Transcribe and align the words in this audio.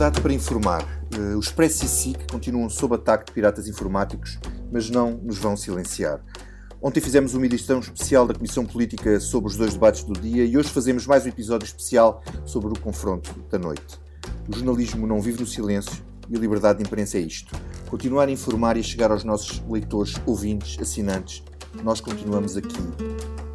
para 0.00 0.32
informar. 0.32 0.82
Uh, 1.14 1.36
o 1.36 1.40
Expresso 1.40 1.84
e 1.84 1.88
SIC 1.88 2.32
continuam 2.32 2.70
sob 2.70 2.94
ataque 2.94 3.26
de 3.26 3.32
piratas 3.32 3.68
informáticos, 3.68 4.38
mas 4.72 4.88
não 4.88 5.18
nos 5.18 5.36
vão 5.36 5.54
silenciar. 5.58 6.24
Ontem 6.80 7.02
fizemos 7.02 7.34
uma 7.34 7.44
edição 7.44 7.80
especial 7.80 8.26
da 8.26 8.32
Comissão 8.32 8.64
Política 8.64 9.20
sobre 9.20 9.50
os 9.50 9.58
dois 9.58 9.74
debates 9.74 10.02
do 10.02 10.14
dia 10.14 10.46
e 10.46 10.56
hoje 10.56 10.70
fazemos 10.70 11.06
mais 11.06 11.26
um 11.26 11.28
episódio 11.28 11.66
especial 11.66 12.22
sobre 12.46 12.72
o 12.72 12.80
confronto 12.80 13.30
da 13.50 13.58
noite. 13.58 14.00
O 14.48 14.56
jornalismo 14.56 15.06
não 15.06 15.20
vive 15.20 15.40
no 15.40 15.46
silêncio 15.46 16.02
e 16.30 16.34
a 16.34 16.40
liberdade 16.40 16.78
de 16.78 16.86
imprensa 16.86 17.18
é 17.18 17.20
isto. 17.20 17.54
Continuar 17.90 18.28
a 18.28 18.30
informar 18.30 18.78
e 18.78 18.80
a 18.80 18.82
chegar 18.82 19.10
aos 19.10 19.22
nossos 19.22 19.62
leitores, 19.68 20.14
ouvintes, 20.24 20.78
assinantes. 20.80 21.44
Nós 21.84 22.00
continuamos 22.00 22.56
aqui 22.56 22.82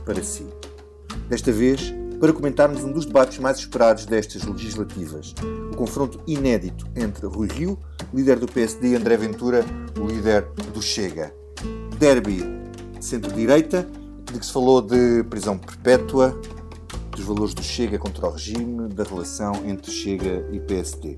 para 0.06 0.24
si. 0.24 0.46
Desta 1.28 1.52
vez, 1.52 1.92
para 2.20 2.34
comentarmos 2.34 2.84
um 2.84 2.92
dos 2.92 3.06
debates 3.06 3.40
mais 3.40 3.58
esperados 3.58 4.06
destas 4.06 4.44
legislativas, 4.44 5.34
o 5.72 5.76
confronto 5.76 6.20
inédito 6.26 6.86
entre 6.96 7.26
Rui 7.26 7.48
Rio, 7.48 7.78
líder 8.14 8.40
do 8.40 8.48
PSD, 8.48 8.90
e 8.90 8.96
André 8.96 9.18
Ventura, 9.18 9.66
o 10.00 10.06
líder 10.06 10.48
do 10.74 10.82
Chega. 10.82 11.34
Derby 11.98 12.44
centro-direita, 13.00 13.88
de 14.32 14.40
que 14.40 14.46
se 14.46 14.52
falou 14.52 14.82
de 14.82 15.24
prisão 15.30 15.58
perpétua, 15.58 16.40
dos 17.12 17.24
valores 17.24 17.54
do 17.54 17.64
Chega 17.64 17.98
contra 17.98 18.28
o 18.28 18.32
regime, 18.32 18.90
da 18.90 19.04
relação 19.04 19.54
entre 19.66 19.92
Chega 19.92 20.46
e 20.52 20.60
PSD. 20.60 21.18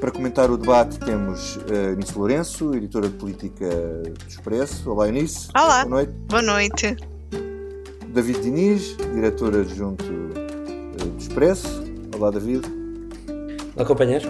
Para 0.00 0.10
comentar 0.10 0.50
o 0.50 0.56
debate 0.56 0.98
temos 0.98 1.56
uh, 1.56 2.18
Lourenço, 2.18 2.74
editora 2.74 3.08
de 3.08 3.16
política 3.16 3.68
do 3.68 4.28
Expresso. 4.28 4.90
Olá, 4.90 5.08
Eunice. 5.08 5.48
Olá. 5.54 5.84
Boa 5.84 5.96
noite. 5.96 6.12
Boa 6.28 6.42
noite. 6.42 6.96
David 8.08 8.40
Diniz, 8.40 8.96
diretor 9.12 9.54
adjunto 9.54 10.27
do 11.10 11.18
Expresso. 11.18 11.82
Olá, 12.14 12.30
David. 12.30 12.66
Olá, 13.74 13.86
companheiro. 13.86 14.28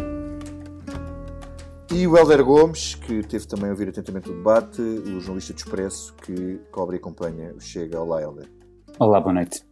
E 1.93 2.07
o 2.07 2.17
Helder 2.17 2.45
Gomes, 2.45 2.95
que 2.95 3.23
teve 3.27 3.47
também 3.47 3.69
a 3.69 3.71
ouvir 3.71 3.89
atentamente 3.89 4.31
o 4.31 4.35
debate, 4.35 4.81
o 4.81 5.21
jornalista 5.21 5.53
do 5.53 5.57
Expresso 5.57 6.15
que 6.15 6.59
cobre 6.71 6.97
e 6.97 6.99
acompanha 6.99 7.53
o 7.55 7.61
Chega. 7.61 8.01
Olá, 8.01 8.23
Helder. 8.23 8.49
Olá, 8.99 9.21
boa 9.21 9.33
noite. 9.33 9.63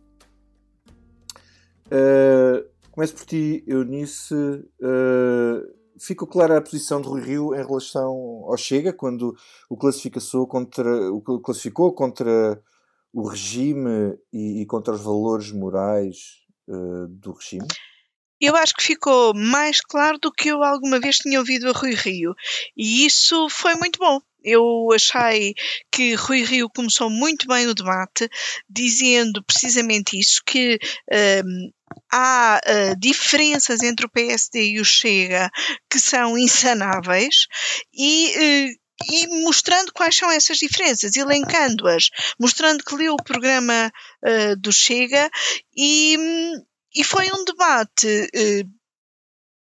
Uh, 1.86 2.66
começo 2.90 3.14
por 3.14 3.26
ti, 3.26 3.62
Eunice. 3.66 4.34
Uh, 4.34 5.62
ficou 6.00 6.26
clara 6.26 6.58
a 6.58 6.62
posição 6.62 7.00
de 7.00 7.08
Rui 7.08 7.20
Rio 7.20 7.54
em 7.54 7.64
relação 7.64 8.44
ao 8.46 8.56
Chega, 8.56 8.92
quando 8.92 9.36
o 9.70 9.76
classificou 9.76 10.46
contra 10.46 11.12
o 11.12 11.20
classificou 11.40 11.92
contra 11.92 12.60
o 13.12 13.28
regime 13.28 14.18
e, 14.32 14.62
e 14.62 14.66
contra 14.66 14.94
os 14.94 15.00
valores 15.00 15.52
morais 15.52 16.45
uh, 16.68 17.06
do 17.08 17.32
regime? 17.32 17.66
Eu 18.40 18.54
acho 18.54 18.74
que 18.74 18.84
ficou 18.84 19.34
mais 19.34 19.80
claro 19.80 20.18
do 20.18 20.30
que 20.30 20.48
eu 20.48 20.62
alguma 20.62 21.00
vez 21.00 21.18
tinha 21.18 21.38
ouvido 21.38 21.68
a 21.68 21.72
Rui 21.72 21.94
Rio. 21.94 22.34
E 22.76 23.06
isso 23.06 23.48
foi 23.48 23.74
muito 23.74 23.98
bom. 23.98 24.20
Eu 24.44 24.88
achei 24.94 25.54
que 25.90 26.14
Rui 26.14 26.44
Rio 26.44 26.68
começou 26.68 27.10
muito 27.10 27.48
bem 27.48 27.66
o 27.66 27.74
debate, 27.74 28.28
dizendo 28.68 29.42
precisamente 29.42 30.18
isso, 30.18 30.40
que 30.44 30.78
um, 31.44 31.70
há 32.12 32.60
uh, 32.64 33.00
diferenças 33.00 33.82
entre 33.82 34.06
o 34.06 34.10
PSD 34.10 34.72
e 34.72 34.80
o 34.80 34.84
Chega 34.84 35.50
que 35.90 35.98
são 35.98 36.36
insanáveis 36.38 37.46
e. 37.92 38.70
Uh, 38.72 38.85
e 39.04 39.26
mostrando 39.42 39.92
quais 39.92 40.16
são 40.16 40.30
essas 40.30 40.58
diferenças, 40.58 41.16
elencando-as, 41.16 42.10
mostrando 42.38 42.82
que 42.84 42.94
leu 42.94 43.14
o 43.14 43.22
programa 43.22 43.92
uh, 44.24 44.56
do 44.56 44.72
Chega 44.72 45.30
e, 45.76 46.16
e 46.94 47.04
foi 47.04 47.30
um 47.30 47.44
debate 47.44 48.30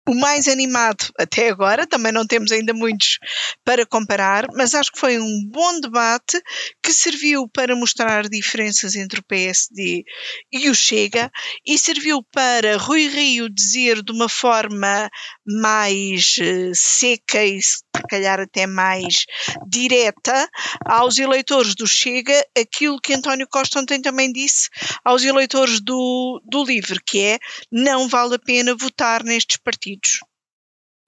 o 0.08 0.14
mais 0.16 0.48
animado 0.48 1.12
até 1.18 1.50
agora, 1.50 1.88
também 1.88 2.12
não 2.12 2.28
temos 2.28 2.52
ainda 2.52 2.74
muitos 2.74 3.20
para 3.64 3.86
comparar, 3.86 4.48
mas 4.54 4.76
acho 4.76 4.92
que 4.92 5.00
foi 5.00 5.18
um 5.18 5.46
bom 5.50 5.80
debate 5.80 6.42
que 6.84 6.92
serviu 6.92 7.48
para 7.48 7.76
mostrar 7.76 8.28
diferenças 8.28 8.94
entre 8.96 9.22
o 9.22 9.24
PSD 9.24 10.04
e 10.52 10.70
o 10.70 10.76
Chega 10.76 11.32
e 11.66 11.78
serviu 11.78 12.22
para 12.22 12.76
Rui 12.76 13.08
Rio 13.08 13.50
dizer 13.50 14.04
de 14.04 14.12
uma 14.12 14.28
forma 14.28 15.10
mais 15.48 16.36
uh, 16.40 16.76
seca 16.76 17.44
e 17.46 17.62
se 17.62 17.82
calhar 18.10 18.42
até 18.42 18.68
mais 18.68 19.26
direta 19.66 20.50
aos 20.86 21.18
eleitores 21.18 21.74
do 21.74 21.88
Chega 21.88 22.46
aquilo 22.60 23.00
que 23.00 23.14
António 23.14 23.48
Costa 23.48 23.80
ontem 23.80 24.02
também 24.02 24.32
disse 24.34 24.68
aos 25.06 25.24
eleitores 25.24 25.80
do, 25.80 26.42
do 26.44 26.66
LIVRE, 26.66 27.00
que 27.06 27.20
é 27.22 27.40
não 27.72 28.10
vale 28.10 28.36
a 28.36 28.40
pena 28.40 28.76
votar 28.76 29.24
nestes 29.24 29.56
partidos. 29.56 30.20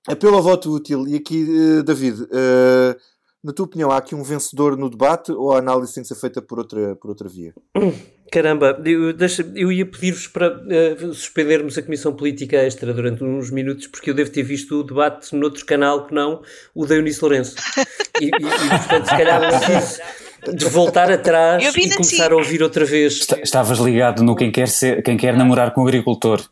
Apelo 0.07 0.35
ao 0.37 0.43
voto 0.43 0.71
útil. 0.71 1.07
E 1.07 1.15
aqui, 1.15 1.43
uh, 1.43 1.83
David, 1.83 2.21
uh, 2.21 2.95
na 3.45 3.53
tua 3.53 3.65
opinião, 3.65 3.91
há 3.91 3.97
aqui 3.97 4.15
um 4.15 4.23
vencedor 4.23 4.75
no 4.75 4.89
debate 4.89 5.31
ou 5.31 5.53
a 5.53 5.59
análise 5.59 5.93
tem 5.93 6.01
que 6.01 6.07
ser 6.07 6.15
feita 6.15 6.41
por 6.41 6.57
outra, 6.57 6.95
por 6.95 7.09
outra 7.09 7.29
via? 7.29 7.53
Caramba, 8.31 8.81
eu, 8.83 9.13
deixa, 9.13 9.47
eu 9.55 9.71
ia 9.71 9.85
pedir-vos 9.85 10.25
para 10.25 10.51
uh, 10.51 11.13
suspendermos 11.13 11.77
a 11.77 11.83
Comissão 11.83 12.11
Política 12.11 12.57
Extra 12.57 12.91
durante 12.91 13.23
uns 13.23 13.51
minutos, 13.51 13.85
porque 13.85 14.09
eu 14.09 14.15
devo 14.15 14.31
ter 14.31 14.41
visto 14.41 14.79
o 14.79 14.83
debate 14.83 15.35
noutro 15.35 15.63
canal 15.63 16.07
que 16.07 16.13
não 16.13 16.41
o 16.73 16.87
da 16.87 16.95
Eunice 16.95 17.21
Lourenço. 17.21 17.55
E, 18.19 18.25
e, 18.25 18.27
e 18.27 18.29
portanto, 18.31 19.05
se 19.05 19.15
calhar 19.15 19.39
não 19.39 20.24
de 20.53 20.65
voltar 20.65 21.11
atrás 21.11 21.63
e 21.75 21.89
começar 21.89 22.31
a 22.31 22.35
ouvir 22.35 22.61
outra 22.63 22.85
vez. 22.85 23.27
Estavas 23.43 23.79
ligado 23.79 24.23
no 24.23 24.35
quem 24.35 24.51
quer, 24.51 24.67
ser, 24.67 25.01
quem 25.03 25.17
quer 25.17 25.35
namorar 25.35 25.73
com 25.73 25.81
o 25.81 25.87
agricultor. 25.87 26.41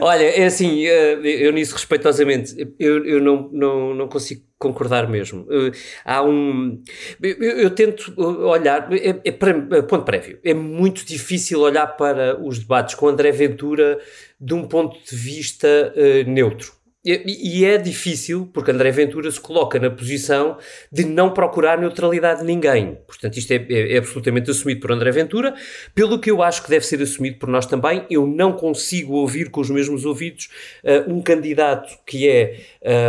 Olha, 0.00 0.24
é 0.24 0.46
assim, 0.46 0.86
eh, 0.86 1.18
eu 1.22 1.52
nisso 1.52 1.74
respeitosamente, 1.74 2.54
eu, 2.78 3.04
eu 3.04 3.20
não, 3.20 3.50
não, 3.52 3.94
não 3.94 4.08
consigo 4.08 4.42
concordar 4.60 5.08
mesmo. 5.08 5.46
Eh, 5.50 5.72
há 6.04 6.22
um. 6.22 6.80
Eu, 7.20 7.42
eu 7.42 7.70
tento 7.70 8.12
olhar. 8.16 8.92
É, 8.92 9.08
é, 9.10 9.18
é, 9.24 9.32
ponto 9.32 10.04
prévio. 10.04 10.38
É 10.44 10.54
muito 10.54 11.04
difícil 11.04 11.60
olhar 11.60 11.86
para 11.96 12.40
os 12.40 12.58
debates 12.58 12.94
com 12.94 13.08
André 13.08 13.32
Ventura 13.32 13.98
de 14.40 14.54
um 14.54 14.68
ponto 14.68 14.96
de 15.02 15.16
vista 15.16 15.92
uh, 15.94 16.30
neutro. 16.30 16.72
E, 17.02 17.64
é 17.64 17.78
difícil, 17.78 18.50
porque 18.52 18.70
André 18.70 18.90
Ventura 18.90 19.30
se 19.30 19.40
coloca 19.40 19.78
na 19.78 19.88
posição 19.88 20.58
de 20.92 21.02
não 21.02 21.32
procurar 21.32 21.78
neutralidade 21.78 22.40
de 22.40 22.46
ninguém. 22.46 22.98
Portanto, 23.06 23.38
isto 23.38 23.52
é, 23.52 23.66
é, 23.70 23.94
é, 23.94 23.98
absolutamente 23.98 24.50
assumido 24.50 24.80
por 24.80 24.92
André 24.92 25.10
Ventura. 25.10 25.54
Pelo 25.94 26.18
que 26.18 26.30
eu 26.30 26.42
acho 26.42 26.62
que 26.62 26.68
deve 26.68 26.84
ser 26.84 27.00
assumido 27.00 27.38
por 27.38 27.48
nós 27.48 27.64
também, 27.64 28.04
eu 28.10 28.26
não 28.26 28.52
consigo 28.52 29.14
ouvir 29.14 29.50
com 29.50 29.62
os 29.62 29.70
mesmos 29.70 30.04
ouvidos 30.04 30.50
uh, 30.84 31.10
um 31.10 31.22
candidato 31.22 31.98
que 32.04 32.28
é 32.28 32.60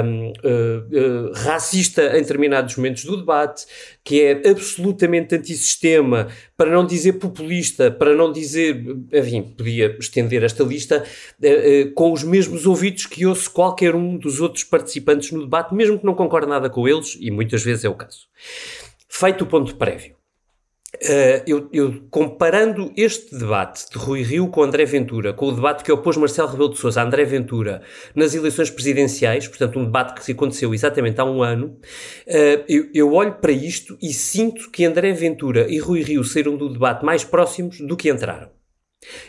um, 0.06 0.30
uh, 0.30 1.30
uh, 1.30 1.34
racista 1.34 2.18
em 2.18 2.22
determinados 2.22 2.78
momentos 2.78 3.04
do 3.04 3.18
debate, 3.18 3.66
que 4.04 4.22
é 4.22 4.50
absolutamente 4.50 5.36
antissistema, 5.36 6.28
para 6.58 6.72
não 6.72 6.86
dizer 6.86 7.14
populista, 7.14 7.92
para 7.92 8.16
não 8.16 8.32
dizer, 8.32 8.84
enfim, 9.14 9.44
podia 9.44 9.96
estender 10.00 10.44
esta 10.44 10.64
lista, 10.64 11.04
uh, 11.04 11.88
uh, 11.88 11.92
com 11.94 12.12
os 12.12 12.24
mesmos 12.24 12.66
ouvidos 12.66 13.06
que 13.06 13.26
ouço 13.26 13.52
qualquer 13.52 13.96
um 13.96 14.18
dos 14.18 14.42
outros 14.42 14.64
participantes 14.64 15.32
no 15.32 15.42
debate, 15.42 15.74
mesmo 15.74 16.00
que 16.00 16.06
não 16.06 16.16
concorde 16.16 16.48
nada 16.48 16.70
com 16.70 16.88
eles, 16.88 17.18
e 17.20 17.30
muitas 17.30 17.64
vezes 17.64 17.86
é 17.86 17.90
o 17.90 17.96
caso. 17.96 18.28
Feito 19.08 19.44
o 19.44 19.48
ponto 19.48 19.76
prévio. 19.76 20.21
Uh, 20.94 21.42
eu, 21.48 21.70
eu, 21.72 22.04
comparando 22.12 22.92
este 22.98 23.34
debate 23.34 23.90
de 23.90 23.98
Rui 23.98 24.24
Rio 24.24 24.50
com 24.50 24.62
André 24.62 24.84
Ventura, 24.84 25.32
com 25.32 25.48
o 25.48 25.52
debate 25.52 25.86
que 25.86 25.92
opôs 25.92 26.18
Marcelo 26.18 26.50
Rebelo 26.50 26.70
de 26.70 26.78
Sousa 26.78 27.02
a 27.02 27.06
André 27.06 27.24
Ventura 27.24 27.82
nas 28.14 28.36
eleições 28.36 28.70
presidenciais, 28.70 29.48
portanto 29.48 29.80
um 29.80 29.86
debate 29.86 30.14
que 30.14 30.24
se 30.24 30.34
aconteceu 30.34 30.74
exatamente 30.74 31.20
há 31.22 31.24
um 31.24 31.42
ano, 31.42 31.78
uh, 32.28 32.64
eu, 32.68 32.90
eu, 32.94 33.14
olho 33.14 33.36
para 33.36 33.54
isto 33.54 33.98
e 34.02 34.12
sinto 34.14 34.70
que 34.70 34.84
André 34.84 35.14
Ventura 35.14 35.66
e 35.70 35.80
Rui 35.80 36.04
Rio 36.04 36.26
saíram 36.26 36.58
do 36.58 36.68
debate 36.68 37.06
mais 37.06 37.24
próximos 37.24 37.80
do 37.80 37.96
que 37.96 38.10
entraram. 38.10 38.50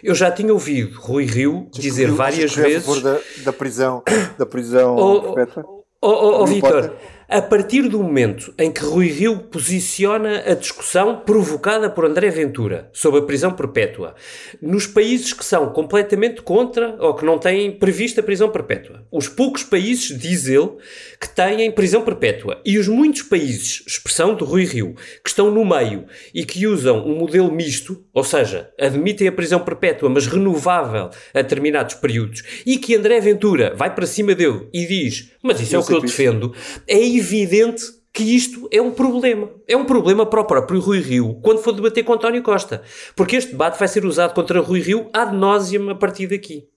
Eu 0.03 0.17
já 0.17 0.33
tinha 0.33 0.53
ouvido 0.53 0.99
Rui 0.99 1.25
Rio 1.25 1.69
dizer 1.73 2.11
várias 2.11 2.55
vezes... 2.55 2.79
A 2.79 2.93
favor 2.93 3.01
da, 3.01 3.21
da 3.45 3.53
prisão, 3.53 4.03
da 4.37 4.45
prisão 4.45 4.97
oh, 4.99 5.33
perpétua? 5.33 5.65
Oh, 6.05 6.11
oh, 6.11 6.43
oh 6.43 6.47
Vitor, 6.47 6.97
a 7.33 7.41
partir 7.41 7.89
do 7.89 8.03
momento 8.03 8.53
em 8.59 8.71
que 8.71 8.85
Rui 8.85 9.07
Rio 9.07 9.39
posiciona 9.39 10.43
a 10.47 10.53
discussão 10.53 11.21
provocada 11.21 11.89
por 11.89 12.05
André 12.05 12.29
Ventura 12.29 12.91
sobre 12.93 13.21
a 13.21 13.23
prisão 13.23 13.51
perpétua 13.55 14.15
nos 14.61 14.87
países 14.87 15.33
que 15.33 15.43
são 15.43 15.71
completamente 15.73 16.43
contra 16.43 16.95
ou 17.01 17.15
que 17.15 17.25
não 17.25 17.39
têm 17.39 17.73
prevista 17.73 18.23
prisão 18.23 18.51
perpétua. 18.51 19.07
Os 19.11 19.29
poucos 19.29 19.65
países, 19.65 20.15
diz 20.19 20.47
ele, 20.47 20.73
que 21.19 21.27
têm 21.27 21.71
prisão 21.71 22.03
perpétua 22.03 22.61
e 22.67 22.77
os 22.77 22.87
muitos 22.87 23.23
países, 23.23 23.83
expressão 23.87 24.35
de 24.35 24.45
Rui 24.45 24.65
Rio, 24.67 24.95
que 25.25 25.31
estão 25.31 25.51
no 25.51 25.65
meio 25.65 26.05
e 26.35 26.45
que 26.45 26.67
usam 26.67 27.03
um 27.07 27.17
modelo 27.17 27.51
misto, 27.51 28.05
ou 28.13 28.25
seja, 28.25 28.69
admitem 28.79 29.29
a 29.29 29.33
prisão 29.33 29.61
perpétua, 29.61 30.11
mas 30.11 30.27
renovável 30.27 31.09
a 31.33 31.41
determinados 31.41 31.95
períodos, 31.95 32.43
e 32.67 32.77
que 32.77 32.95
André 32.95 33.21
Ventura 33.21 33.73
vai 33.75 33.95
para 33.95 34.05
cima 34.05 34.35
dele 34.35 34.69
e 34.71 34.85
diz: 34.85 35.31
Mas 35.43 35.61
isso 35.63 35.77
é 35.77 35.79
o 35.79 35.87
que 35.87 35.95
eu 35.95 36.01
defendo, 36.01 36.55
é 36.87 36.99
evidente 37.23 37.83
que 38.13 38.23
isto 38.23 38.69
é 38.71 38.81
um 38.83 38.91
problema. 38.91 39.51
É 39.67 39.77
um 39.77 39.85
problema 39.85 40.27
para 40.27 40.41
o 40.41 40.45
próprio 40.45 40.81
Rui 40.81 41.01
Rio 41.01 41.41
quando 41.43 41.63
for 41.63 41.73
debater 41.73 42.05
com 42.05 42.13
António 42.13 42.43
Costa. 42.43 42.83
Porque 43.17 43.37
este 43.37 43.53
debate 43.53 43.79
vai 43.79 43.89
ser 43.89 44.05
usado 44.05 44.35
contra 44.35 44.61
Rui 44.61 44.81
Rio 44.81 45.09
ad 45.13 45.35
nauseam 45.35 45.89
a 45.89 45.95
partir 45.95 46.27
daqui. 46.27 46.69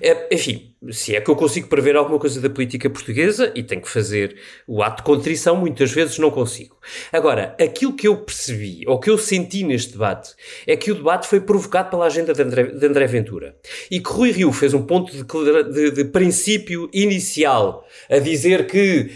É, 0.00 0.34
enfim, 0.34 0.69
se 0.88 1.14
é 1.14 1.20
que 1.20 1.30
eu 1.30 1.36
consigo 1.36 1.68
prever 1.68 1.94
alguma 1.94 2.18
coisa 2.18 2.40
da 2.40 2.48
política 2.48 2.88
portuguesa 2.88 3.52
e 3.54 3.62
tenho 3.62 3.82
que 3.82 3.88
fazer 3.88 4.36
o 4.66 4.82
ato 4.82 4.98
de 4.98 5.02
contrição, 5.02 5.54
muitas 5.56 5.92
vezes 5.92 6.18
não 6.18 6.30
consigo. 6.30 6.76
Agora, 7.12 7.54
aquilo 7.60 7.92
que 7.92 8.08
eu 8.08 8.16
percebi, 8.16 8.84
ou 8.86 8.98
que 8.98 9.10
eu 9.10 9.18
senti 9.18 9.62
neste 9.62 9.92
debate, 9.92 10.34
é 10.66 10.74
que 10.76 10.90
o 10.90 10.94
debate 10.94 11.26
foi 11.26 11.40
provocado 11.40 11.90
pela 11.90 12.06
agenda 12.06 12.32
de 12.32 12.42
André, 12.42 12.64
de 12.64 12.86
André 12.86 13.06
Ventura. 13.06 13.56
E 13.90 14.00
que 14.00 14.10
Rui 14.10 14.30
Rio 14.30 14.52
fez 14.52 14.72
um 14.72 14.82
ponto 14.82 15.12
de, 15.12 15.24
de, 15.72 15.90
de 15.90 16.04
princípio 16.04 16.88
inicial 16.94 17.84
a 18.08 18.18
dizer 18.18 18.66
que 18.66 19.10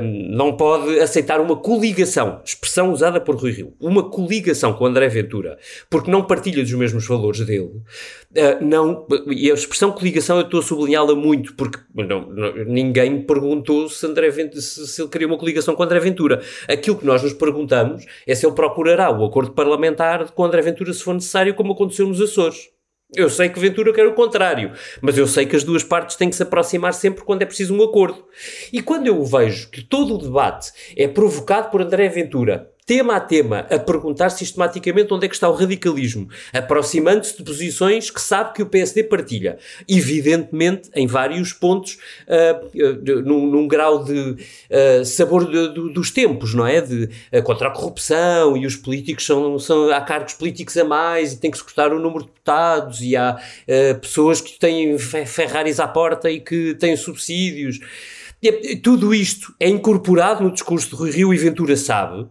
hum, 0.00 0.28
não 0.30 0.56
pode 0.56 0.98
aceitar 0.98 1.40
uma 1.40 1.56
coligação, 1.56 2.40
expressão 2.42 2.90
usada 2.90 3.20
por 3.20 3.36
Rui 3.36 3.52
Rio, 3.52 3.74
uma 3.78 4.08
coligação 4.08 4.72
com 4.72 4.86
André 4.86 5.08
Ventura, 5.08 5.58
porque 5.90 6.10
não 6.10 6.24
partilha 6.24 6.62
dos 6.62 6.72
mesmos 6.72 7.06
valores 7.06 7.40
dele. 7.40 7.82
Uh, 8.32 8.64
não, 8.64 9.06
e 9.26 9.50
a 9.50 9.54
expressão 9.54 9.92
coligação 9.92 10.38
eu 10.38 10.44
estou 10.44 10.60
a 10.60 10.62
sublinhá-la 11.02 11.14
muito, 11.14 11.54
porque 11.54 11.78
não, 11.94 12.26
não, 12.28 12.64
ninguém 12.64 13.10
me 13.10 13.22
perguntou 13.22 13.88
se, 13.88 14.06
André 14.06 14.30
Ventura, 14.30 14.60
se, 14.60 14.86
se, 14.86 15.02
ele 15.02 15.08
queria 15.08 15.26
uma 15.26 15.38
coligação 15.38 15.74
com 15.74 15.82
André 15.82 15.98
Ventura. 16.00 16.42
Aquilo 16.68 16.96
que 16.96 17.06
nós 17.06 17.22
nos 17.22 17.32
perguntamos 17.32 18.06
é 18.26 18.34
se 18.34 18.46
ele 18.46 18.54
procurará 18.54 19.10
o 19.10 19.24
acordo 19.24 19.52
parlamentar 19.52 20.30
com 20.30 20.44
André 20.44 20.62
Ventura 20.62 20.92
se 20.92 21.02
for 21.02 21.14
necessário, 21.14 21.54
como 21.54 21.72
aconteceu 21.72 22.06
nos 22.06 22.20
Açores. 22.20 22.70
Eu 23.14 23.28
sei 23.28 23.50
que 23.50 23.60
Ventura 23.60 23.92
quer 23.92 24.06
o 24.06 24.14
contrário, 24.14 24.72
mas 25.02 25.18
eu 25.18 25.26
sei 25.26 25.44
que 25.44 25.54
as 25.54 25.62
duas 25.62 25.84
partes 25.84 26.16
têm 26.16 26.30
que 26.30 26.36
se 26.36 26.42
aproximar 26.42 26.94
sempre 26.94 27.22
quando 27.22 27.42
é 27.42 27.44
preciso 27.46 27.74
um 27.74 27.82
acordo. 27.82 28.24
E 28.72 28.80
quando 28.80 29.06
eu 29.06 29.22
vejo 29.22 29.68
que 29.70 29.82
todo 29.82 30.14
o 30.14 30.18
debate 30.18 30.72
é 30.96 31.06
provocado 31.06 31.70
por 31.70 31.82
André 31.82 32.08
Ventura 32.08 32.71
tema 32.84 33.16
a 33.16 33.20
tema, 33.20 33.60
a 33.70 33.78
perguntar 33.78 34.30
sistematicamente 34.30 35.12
onde 35.14 35.26
é 35.26 35.28
que 35.28 35.34
está 35.34 35.48
o 35.48 35.54
radicalismo, 35.54 36.28
aproximando-se 36.52 37.36
de 37.36 37.44
posições 37.44 38.10
que 38.10 38.20
sabe 38.20 38.54
que 38.54 38.62
o 38.62 38.66
PSD 38.66 39.04
partilha. 39.04 39.58
Evidentemente, 39.88 40.90
em 40.94 41.06
vários 41.06 41.52
pontos, 41.52 41.98
uh, 42.26 43.22
num, 43.24 43.46
num, 43.46 43.68
grau 43.68 44.04
de 44.04 44.12
uh, 44.20 45.04
sabor 45.04 45.48
de, 45.48 45.72
de, 45.72 45.92
dos 45.92 46.10
tempos, 46.10 46.54
não 46.54 46.66
é? 46.66 46.80
De, 46.80 47.08
contra 47.44 47.68
a 47.68 47.70
corrupção 47.70 48.56
e 48.56 48.66
os 48.66 48.74
políticos 48.74 49.24
são, 49.24 49.58
são. 49.58 49.92
Há 49.92 50.00
cargos 50.00 50.34
políticos 50.34 50.76
a 50.76 50.84
mais 50.84 51.32
e 51.32 51.38
tem 51.38 51.50
que 51.50 51.58
se 51.58 51.64
cortar 51.64 51.92
o 51.92 51.98
número 51.98 52.24
de 52.24 52.26
deputados 52.26 53.00
e 53.00 53.16
há 53.16 53.38
pessoas 54.00 54.40
que 54.40 54.58
têm 54.58 54.98
Ferraris 54.98 55.78
à 55.78 55.86
porta 55.86 56.30
e 56.30 56.40
que 56.40 56.74
têm 56.74 56.96
subsídios. 56.96 57.78
Tudo 58.82 59.14
isto 59.14 59.54
é 59.60 59.68
incorporado 59.68 60.42
no 60.42 60.52
discurso 60.52 60.90
de 60.90 60.96
Rui 60.96 61.10
Rio 61.10 61.34
e 61.34 61.38
Ventura 61.38 61.76
sabe 61.76 62.26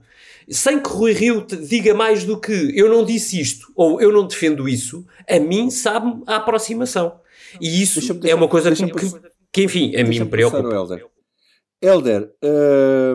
sem 0.52 0.82
que 0.82 0.90
Rui 0.90 1.14
Rio 1.14 1.46
diga 1.46 1.94
mais 1.94 2.24
do 2.24 2.40
que 2.40 2.78
eu 2.78 2.90
não 2.90 3.06
disse 3.06 3.40
isto 3.40 3.72
ou 3.76 4.02
eu 4.02 4.12
não 4.12 4.28
defendo 4.28 4.68
isso, 4.68 5.06
a 5.28 5.40
mim 5.40 5.70
sabe 5.70 6.22
a 6.28 6.36
aproximação. 6.38 7.20
E 7.60 7.82
isso 7.82 8.00
deixa 8.00 8.32
é 8.32 8.36
uma 8.36 8.48
coisa 8.48 8.72
que, 8.74 8.86
que, 8.86 9.32
que, 9.52 9.64
enfim, 9.64 9.96
a 9.96 10.04
mim 10.04 10.20
me 10.20 10.26
preocupa. 10.26 10.74
Helder, 10.74 11.08
Helder 11.82 12.36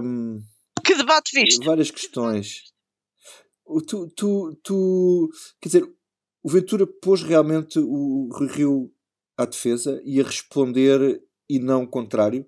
hum, 0.03 0.43
que 0.85 0.95
debate 0.95 1.31
viste? 1.35 1.65
Várias 1.65 1.91
questões. 1.91 2.65
Tu, 3.89 4.09
tu, 4.15 4.57
tu, 4.63 5.31
quer 5.61 5.69
dizer, 5.69 5.93
o 6.43 6.49
Ventura 6.49 6.87
pôs 6.87 7.23
realmente 7.23 7.79
o 7.79 8.29
Rui 8.33 8.49
Rio 8.49 8.93
à 9.37 9.45
defesa 9.45 10.01
e 10.05 10.21
a 10.21 10.25
responder 10.25 11.21
e 11.49 11.59
não 11.59 11.83
o 11.83 11.89
contrário? 11.89 12.47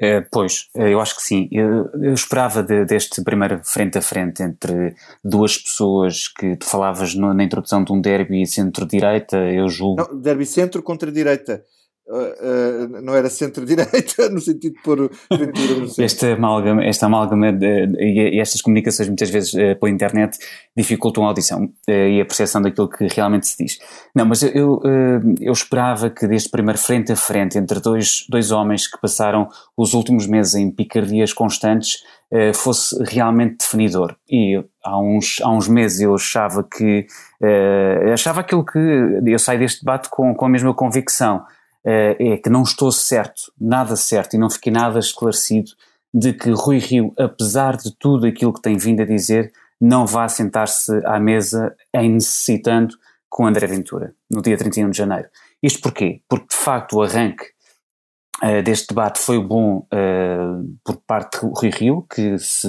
É, 0.00 0.20
pois, 0.20 0.68
eh, 0.74 0.92
eu 0.92 1.00
acho 1.00 1.16
que 1.16 1.22
sim. 1.22 1.48
Eu, 1.52 1.88
eu 1.94 2.14
esperava 2.14 2.62
de, 2.62 2.84
deste 2.84 3.22
primeiro 3.22 3.60
frente 3.62 3.96
a 3.96 4.02
frente 4.02 4.42
entre 4.42 4.94
duas 5.24 5.56
pessoas 5.56 6.26
que 6.28 6.56
tu 6.56 6.66
falavas 6.66 7.14
no, 7.14 7.32
na 7.32 7.44
introdução 7.44 7.84
de 7.84 7.92
um 7.92 8.00
derby 8.00 8.44
centro-direita, 8.46 9.36
eu 9.36 9.68
julgo. 9.68 10.02
Não, 10.02 10.20
derby 10.20 10.46
centro 10.46 10.82
contra 10.82 11.12
direita. 11.12 11.64
Uh, 12.06 12.96
uh, 12.96 13.00
não 13.00 13.14
era 13.14 13.30
centro-direita, 13.30 14.28
no 14.28 14.38
sentido 14.38 14.74
de 14.74 14.82
pôr. 14.82 15.10
Esta 15.98 16.34
amálgama, 16.34 16.84
esta 16.84 17.06
amálgama 17.06 17.50
de, 17.50 17.86
e, 17.98 18.38
estas 18.38 18.60
comunicações 18.60 19.08
muitas 19.08 19.30
vezes 19.30 19.54
uh, 19.54 19.74
pela 19.80 19.90
internet 19.90 20.38
dificultam 20.76 21.24
a 21.24 21.28
audição 21.28 21.72
e 21.88 22.20
a 22.20 22.24
percepção 22.26 22.60
daquilo 22.60 22.90
que 22.90 23.06
realmente 23.06 23.46
se 23.46 23.56
diz. 23.56 23.78
Não, 24.14 24.26
mas 24.26 24.42
eu, 24.42 24.80
eu 25.40 25.52
esperava 25.52 26.10
que 26.10 26.26
deste 26.26 26.50
primeiro 26.50 26.78
frente 26.78 27.12
a 27.12 27.16
frente 27.16 27.56
entre 27.56 27.80
dois, 27.80 28.26
dois 28.28 28.50
homens 28.50 28.88
que 28.88 29.00
passaram 29.00 29.48
os 29.76 29.94
últimos 29.94 30.26
meses 30.26 30.56
em 30.56 30.70
picardias 30.72 31.32
constantes 31.32 32.02
fosse 32.54 33.00
realmente 33.04 33.58
definidor. 33.58 34.16
E 34.28 34.60
há 34.82 35.00
uns, 35.00 35.36
há 35.40 35.50
uns 35.50 35.68
meses 35.68 36.00
eu 36.00 36.12
achava 36.12 36.64
que 36.64 37.06
achava 38.12 38.40
aquilo 38.40 38.64
que 38.64 38.78
eu 39.24 39.38
saio 39.38 39.60
deste 39.60 39.84
debate 39.84 40.08
com, 40.10 40.34
com 40.34 40.44
a 40.44 40.48
mesma 40.48 40.74
convicção 40.74 41.44
eh, 41.46 41.53
é 41.86 42.38
que 42.38 42.48
não 42.48 42.62
estou 42.62 42.90
certo, 42.90 43.52
nada 43.60 43.94
certo 43.94 44.34
e 44.34 44.38
não 44.38 44.48
fiquei 44.48 44.72
nada 44.72 44.98
esclarecido 44.98 45.70
de 46.14 46.32
que 46.32 46.50
Rui 46.50 46.78
Rio, 46.78 47.12
apesar 47.18 47.76
de 47.76 47.94
tudo 47.98 48.26
aquilo 48.26 48.52
que 48.52 48.62
tem 48.62 48.76
vindo 48.78 49.02
a 49.02 49.04
dizer, 49.04 49.52
não 49.80 50.06
vá 50.06 50.28
sentar-se 50.28 50.92
à 51.04 51.18
mesa 51.18 51.74
em 51.92 52.08
necessitando 52.08 52.94
com 53.28 53.46
André 53.46 53.66
Ventura, 53.66 54.14
no 54.30 54.40
dia 54.40 54.56
31 54.56 54.90
de 54.90 54.96
janeiro. 54.96 55.28
Isto 55.60 55.80
porquê? 55.80 56.22
Porque 56.28 56.46
de 56.48 56.56
facto 56.56 56.94
o 56.94 57.02
arranque 57.02 57.46
uh, 58.44 58.62
deste 58.62 58.88
debate 58.88 59.18
foi 59.18 59.40
bom 59.40 59.78
uh, 59.78 60.78
por 60.84 60.96
parte 61.04 61.40
de 61.40 61.52
Rui 61.52 61.70
Rio, 61.70 62.06
que, 62.08 62.38
se, 62.38 62.68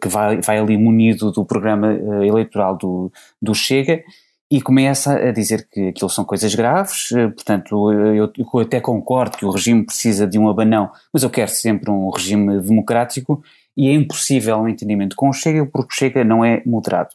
que 0.00 0.08
vai, 0.08 0.40
vai 0.40 0.58
ali 0.58 0.78
munido 0.78 1.32
do 1.32 1.44
programa 1.44 1.92
uh, 1.92 2.22
eleitoral 2.22 2.78
do, 2.78 3.10
do 3.40 3.54
Chega 3.54 4.04
e 4.52 4.60
começa 4.60 5.14
a 5.14 5.32
dizer 5.32 5.66
que 5.66 5.88
aquilo 5.88 6.10
são 6.10 6.26
coisas 6.26 6.54
graves, 6.54 7.10
eh, 7.12 7.28
portanto, 7.28 7.90
eu, 7.90 8.30
eu, 8.36 8.60
até 8.60 8.82
concordo 8.82 9.38
que 9.38 9.46
o 9.46 9.50
regime 9.50 9.82
precisa 9.82 10.26
de 10.26 10.38
um 10.38 10.46
abanão, 10.46 10.90
mas 11.10 11.22
eu 11.22 11.30
quero 11.30 11.50
sempre 11.50 11.90
um 11.90 12.10
regime 12.10 12.60
democrático 12.60 13.42
e 13.74 13.88
é 13.88 13.94
impossível 13.94 14.58
o 14.58 14.64
um 14.64 14.68
entendimento 14.68 15.16
com 15.16 15.30
o 15.30 15.32
Chega 15.32 15.64
porque 15.64 15.94
o 15.94 15.96
Chega 15.96 16.22
não 16.22 16.44
é 16.44 16.62
moderado. 16.66 17.14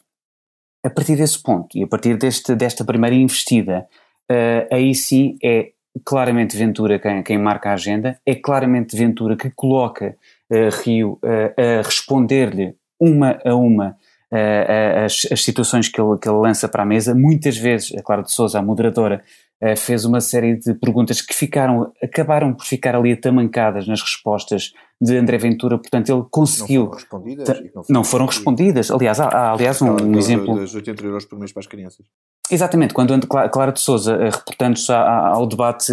A 0.84 0.90
partir 0.90 1.14
desse 1.14 1.40
ponto 1.40 1.78
e 1.78 1.84
a 1.84 1.86
partir 1.86 2.16
deste, 2.16 2.56
desta 2.56 2.84
primeira 2.84 3.14
investida, 3.14 3.86
uh, 4.28 4.74
aí 4.74 4.92
sim 4.92 5.38
é 5.40 5.70
claramente 6.04 6.56
Ventura 6.56 6.98
quem, 6.98 7.22
quem 7.22 7.38
marca 7.38 7.70
a 7.70 7.74
agenda, 7.74 8.18
é 8.26 8.34
claramente 8.34 8.96
Ventura 8.96 9.36
que 9.36 9.48
coloca 9.50 10.16
uh, 10.50 10.82
Rio 10.82 11.20
uh, 11.22 11.54
a 11.56 11.82
responder-lhe 11.82 12.74
uma 12.98 13.38
a 13.44 13.54
uma 13.54 13.96
uh, 14.32 15.04
as, 15.04 15.26
as, 15.30 15.44
situações 15.44 15.88
que 15.88 16.00
ele, 16.00 16.18
que 16.18 16.28
ele 16.28 16.38
lança 16.38 16.68
para 16.68 16.82
a 16.82 16.86
mesa. 16.86 17.14
Muitas 17.14 17.56
vezes, 17.56 17.94
a 17.96 18.02
Clara 18.02 18.22
de 18.22 18.32
Souza, 18.32 18.58
a 18.58 18.62
moderadora, 18.62 19.22
uh, 19.62 19.76
fez 19.76 20.04
uma 20.04 20.20
série 20.20 20.56
de 20.56 20.74
perguntas 20.74 21.20
que 21.20 21.34
ficaram, 21.34 21.92
acabaram 22.02 22.54
por 22.54 22.64
ficar 22.64 22.94
ali 22.94 23.12
atamancadas 23.12 23.86
nas 23.86 24.00
respostas 24.00 24.72
de 25.00 25.16
André 25.16 25.38
Ventura, 25.38 25.78
portanto 25.78 26.12
ele 26.12 26.24
conseguiu... 26.30 26.84
Não 26.84 26.90
foram 26.90 26.96
respondidas? 26.96 27.48
Não, 27.74 27.84
não 27.88 28.04
foram 28.04 28.26
respondidas. 28.26 28.90
Aliás, 28.90 29.20
há, 29.20 29.28
há 29.28 29.52
aliás 29.52 29.80
um, 29.80 29.94
um 29.94 30.18
exemplo... 30.18 30.58
Das 30.58 30.74
80 30.74 31.04
euros 31.04 31.24
por 31.24 31.38
mês 31.38 31.52
para 31.52 31.60
as 31.60 31.66
crianças. 31.66 32.04
Exatamente, 32.50 32.94
quando 32.94 33.18
Clara 33.26 33.72
de 33.72 33.80
Souza, 33.80 34.14
eh, 34.14 34.30
reportando-se 34.30 34.90
ao 34.90 35.46
debate 35.46 35.92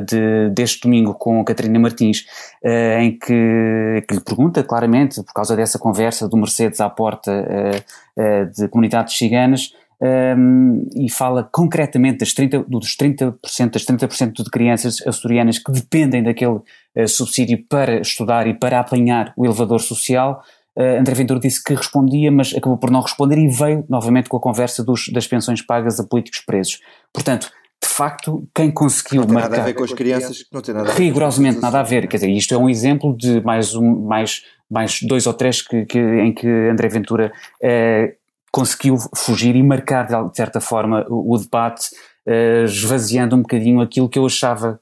de, 0.00 0.50
deste 0.50 0.82
domingo 0.82 1.14
com 1.14 1.40
a 1.40 1.44
Catarina 1.44 1.78
Martins, 1.78 2.24
uh, 2.64 3.00
em 3.00 3.18
que, 3.18 4.04
que, 4.08 4.14
lhe 4.14 4.20
pergunta 4.20 4.62
claramente, 4.62 5.22
por 5.22 5.32
causa 5.32 5.54
dessa 5.54 5.78
conversa 5.78 6.28
do 6.28 6.36
Mercedes 6.36 6.80
à 6.80 6.88
porta 6.88 7.30
uh, 7.30 8.52
de 8.52 8.68
comunidades 8.68 9.16
ciganas, 9.16 9.72
e 10.96 11.10
fala 11.10 11.46
concretamente 11.52 12.20
das 12.20 12.32
30, 12.32 12.64
dos 12.66 12.96
30%, 12.96 13.34
das 13.70 13.84
30% 13.84 14.42
de 14.42 14.50
crianças 14.50 15.06
açorianas 15.06 15.58
que 15.58 15.70
dependem 15.70 16.22
daquele 16.22 16.58
subsídio 17.06 17.62
para 17.68 18.00
estudar 18.00 18.46
e 18.46 18.54
para 18.54 18.80
apanhar 18.80 19.34
o 19.36 19.44
elevador 19.44 19.78
social, 19.78 20.42
Uh, 20.76 21.00
André 21.00 21.14
Ventura 21.14 21.40
disse 21.40 21.62
que 21.62 21.74
respondia, 21.74 22.30
mas 22.30 22.54
acabou 22.54 22.78
por 22.78 22.90
não 22.90 23.00
responder 23.00 23.36
e 23.38 23.48
veio 23.48 23.84
novamente 23.88 24.28
com 24.28 24.36
a 24.36 24.40
conversa 24.40 24.84
dos, 24.84 25.08
das 25.12 25.26
pensões 25.26 25.60
pagas 25.60 25.98
a 25.98 26.04
políticos 26.04 26.40
presos. 26.40 26.80
Portanto, 27.12 27.50
de 27.82 27.88
facto, 27.88 28.46
quem 28.54 28.70
conseguiu 28.70 29.20
não 29.20 29.26
tem 29.26 29.34
marcar. 29.34 29.50
Nada 29.50 29.62
a 29.62 29.66
ver 29.66 29.74
com 29.74 29.84
as 29.84 29.92
crianças, 29.92 30.44
não 30.52 30.60
tem 30.60 30.74
nada 30.74 30.90
a 30.90 30.92
ver 30.92 31.02
rigorosamente 31.02 31.60
nada 31.60 31.80
a 31.80 31.82
ver. 31.82 32.06
Quer 32.06 32.18
dizer, 32.18 32.30
isto 32.30 32.54
é 32.54 32.58
um 32.58 32.68
exemplo 32.68 33.16
de 33.16 33.40
mais, 33.42 33.74
um, 33.74 34.00
mais, 34.02 34.42
mais 34.70 35.00
dois 35.02 35.26
ou 35.26 35.34
três 35.34 35.62
que, 35.62 35.86
que 35.86 35.98
em 35.98 36.32
que 36.32 36.46
André 36.46 36.88
Ventura 36.88 37.32
uh, 37.62 38.12
conseguiu 38.52 38.96
fugir 39.14 39.56
e 39.56 39.62
marcar 39.62 40.06
de 40.28 40.36
certa 40.36 40.60
forma 40.60 41.06
o, 41.08 41.34
o 41.34 41.38
debate, 41.38 41.88
uh, 42.26 42.64
esvaziando 42.64 43.34
um 43.34 43.42
bocadinho 43.42 43.80
aquilo 43.80 44.08
que 44.08 44.18
eu 44.18 44.26
achava 44.26 44.80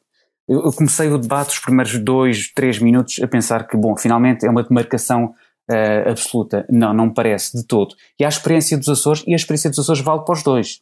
eu 0.49 0.73
comecei 0.73 1.09
o 1.09 1.19
debate, 1.19 1.51
os 1.51 1.59
primeiros 1.59 1.99
dois, 1.99 2.51
três 2.55 2.79
minutos, 2.79 3.21
a 3.23 3.29
pensar 3.29 3.67
que, 3.67 3.77
bom, 3.77 3.95
finalmente 3.95 4.47
é 4.47 4.51
uma 4.51 4.63
demarcação 4.63 5.35
uh, 5.71 6.11
absoluta. 6.11 6.67
Não, 6.71 6.95
não 6.95 7.11
parece 7.13 7.55
de 7.55 7.65
todo. 7.65 7.95
E 8.19 8.25
há 8.25 8.29
a 8.29 8.31
experiência 8.31 8.79
dos 8.79 8.89
Açores, 8.89 9.23
e 9.27 9.35
a 9.35 9.37
experiência 9.37 9.69
dos 9.69 9.79
Açores 9.79 10.01
vale 10.01 10.25
para 10.25 10.33
os 10.33 10.43
dois. 10.43 10.81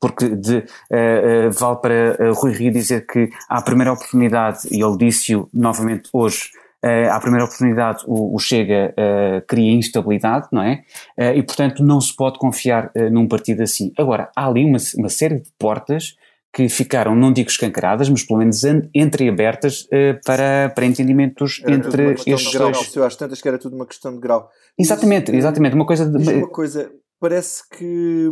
Porque 0.00 0.28
de, 0.28 0.58
uh, 0.58 1.48
uh, 1.48 1.52
vale 1.52 1.76
para 1.76 2.32
Rui 2.32 2.52
Rio 2.52 2.72
dizer 2.72 3.06
que 3.06 3.28
à 3.48 3.60
primeira 3.62 3.92
oportunidade, 3.92 4.68
e 4.70 4.82
ele 4.82 4.96
disse-o 4.96 5.48
novamente 5.52 6.08
hoje, 6.12 6.50
Uh, 6.80 7.10
à 7.10 7.18
primeira 7.18 7.44
oportunidade 7.44 8.04
o, 8.06 8.36
o 8.36 8.38
Chega 8.38 8.94
uh, 8.94 9.44
cria 9.48 9.72
instabilidade, 9.72 10.46
não 10.52 10.62
é? 10.62 10.84
Uh, 11.18 11.36
e 11.36 11.42
portanto 11.42 11.82
não 11.82 12.00
se 12.00 12.14
pode 12.14 12.38
confiar 12.38 12.92
num 13.10 13.26
partido 13.26 13.64
assim. 13.64 13.92
Agora, 13.98 14.30
há 14.36 14.46
ali 14.46 14.64
uma, 14.64 14.78
uma 14.96 15.08
série 15.08 15.40
de 15.40 15.50
portas 15.58 16.14
que 16.52 16.68
ficaram, 16.68 17.16
não 17.16 17.32
digo 17.32 17.50
escancaradas, 17.50 18.08
mas 18.08 18.22
pelo 18.22 18.38
menos 18.38 18.62
entreabertas 18.94 19.86
uh, 19.86 20.20
para, 20.24 20.70
para 20.72 20.86
entendimentos 20.86 21.60
era 21.64 21.74
entre 21.74 22.12
estes 22.12 22.54
grau, 22.54 22.70
dois. 22.70 22.94
Eu 22.94 23.02
às 23.02 23.16
tantas 23.16 23.42
que 23.42 23.48
era 23.48 23.58
tudo 23.58 23.74
uma 23.74 23.84
questão 23.84 24.14
de 24.14 24.20
grau. 24.20 24.48
Exatamente, 24.78 25.34
exatamente. 25.34 25.74
Uma 25.74 25.84
coisa 25.84 26.06
de... 26.08 26.32
uma 26.32 26.48
coisa, 26.48 26.92
parece 27.18 27.68
que 27.76 28.30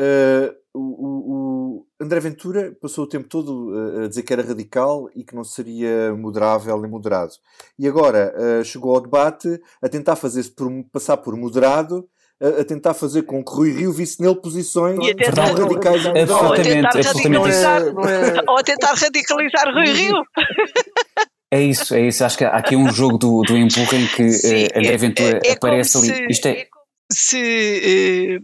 uh, 0.00 0.54
o, 0.74 0.80
o, 0.80 1.86
André 2.00 2.20
Ventura 2.20 2.76
passou 2.80 3.04
o 3.04 3.08
tempo 3.08 3.28
todo 3.28 3.72
a 4.04 4.08
dizer 4.08 4.22
que 4.22 4.32
era 4.32 4.42
radical 4.42 5.08
e 5.14 5.24
que 5.24 5.34
não 5.34 5.42
seria 5.42 6.14
moderável 6.14 6.80
nem 6.80 6.90
moderado. 6.90 7.32
E 7.78 7.88
agora 7.88 8.32
uh, 8.36 8.64
chegou 8.64 8.94
ao 8.94 9.00
debate 9.00 9.60
a 9.82 9.88
tentar 9.88 10.16
fazer-se 10.16 10.50
por, 10.50 10.70
passar 10.92 11.16
por 11.16 11.36
moderado 11.36 12.08
a, 12.40 12.60
a, 12.60 12.64
tentar 12.64 12.94
fazer 12.94 13.22
com 13.22 13.44
que 13.44 13.52
Rui 13.52 13.72
Rio 13.72 13.92
visse 13.92 14.22
nele 14.22 14.36
posições 14.36 14.98
tão 15.34 15.44
radicais 15.44 16.04
e 16.04 16.08
absolutamente, 16.22 16.98
absolutamente. 16.98 18.44
Ou 18.46 18.58
a 18.58 18.62
tentar 18.62 18.94
radicalizar 18.94 19.74
Rui 19.74 19.92
Rio. 19.92 20.22
É 21.50 21.62
isso, 21.62 21.94
é 21.94 22.02
isso. 22.02 22.22
Acho 22.24 22.36
que 22.36 22.44
há 22.44 22.50
aqui 22.50 22.76
um 22.76 22.92
jogo 22.92 23.16
do, 23.16 23.40
do 23.40 23.56
empurro 23.56 23.96
em 23.96 24.06
que 24.08 24.28
Sim, 24.28 24.66
André 24.76 24.96
Ventura 24.98 25.40
é, 25.42 25.48
é 25.48 25.52
aparece 25.52 25.96
ali. 25.96 26.06
Se, 26.08 26.26
Isto 26.28 26.48
é... 26.48 26.66
se, 27.10 28.40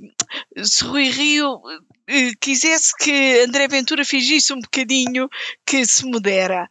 uh, 0.56 0.64
se 0.64 0.84
Rui 0.84 1.10
Rio 1.10 1.56
uh, 1.56 2.38
quisesse 2.40 2.92
que 2.96 3.40
André 3.46 3.68
Ventura 3.68 4.04
fingisse 4.04 4.52
um 4.52 4.60
bocadinho 4.60 5.28
que 5.66 5.84
se 5.86 6.04
modera. 6.06 6.68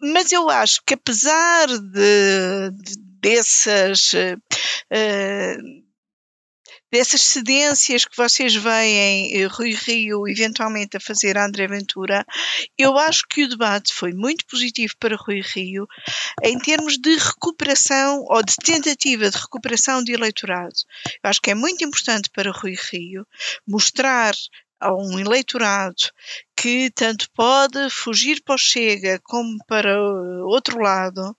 mas 0.00 0.30
eu 0.32 0.48
acho 0.48 0.82
que 0.86 0.94
apesar 0.94 1.66
de, 1.66 2.70
de 2.72 3.08
dessas, 3.20 4.12
uh, 4.14 5.87
dessas 6.90 7.22
cedências 7.22 8.04
que 8.04 8.16
vocês 8.16 8.54
veem 8.54 9.46
Rui 9.46 9.74
Rio 9.74 10.26
eventualmente 10.26 10.96
a 10.96 11.00
fazer 11.00 11.36
a 11.36 11.44
André 11.44 11.66
Ventura, 11.66 12.24
eu 12.76 12.96
acho 12.98 13.22
que 13.28 13.44
o 13.44 13.48
debate 13.48 13.92
foi 13.92 14.12
muito 14.12 14.46
positivo 14.46 14.94
para 14.98 15.16
Rui 15.16 15.40
Rio 15.40 15.86
em 16.42 16.58
termos 16.58 16.98
de 16.98 17.16
recuperação 17.16 18.24
ou 18.28 18.42
de 18.42 18.56
tentativa 18.56 19.30
de 19.30 19.36
recuperação 19.36 20.02
de 20.02 20.12
eleitorado. 20.12 20.74
Eu 21.22 21.30
acho 21.30 21.40
que 21.40 21.50
é 21.50 21.54
muito 21.54 21.84
importante 21.84 22.30
para 22.30 22.50
Rui 22.50 22.76
Rio 22.90 23.26
mostrar 23.66 24.34
a 24.80 24.94
um 24.94 25.18
eleitorado 25.18 25.96
que 26.56 26.90
tanto 26.90 27.28
pode 27.34 27.90
fugir 27.90 28.42
para 28.44 28.54
o 28.54 28.58
Chega 28.58 29.20
como 29.24 29.58
para 29.66 30.00
outro 30.44 30.80
lado, 30.80 31.36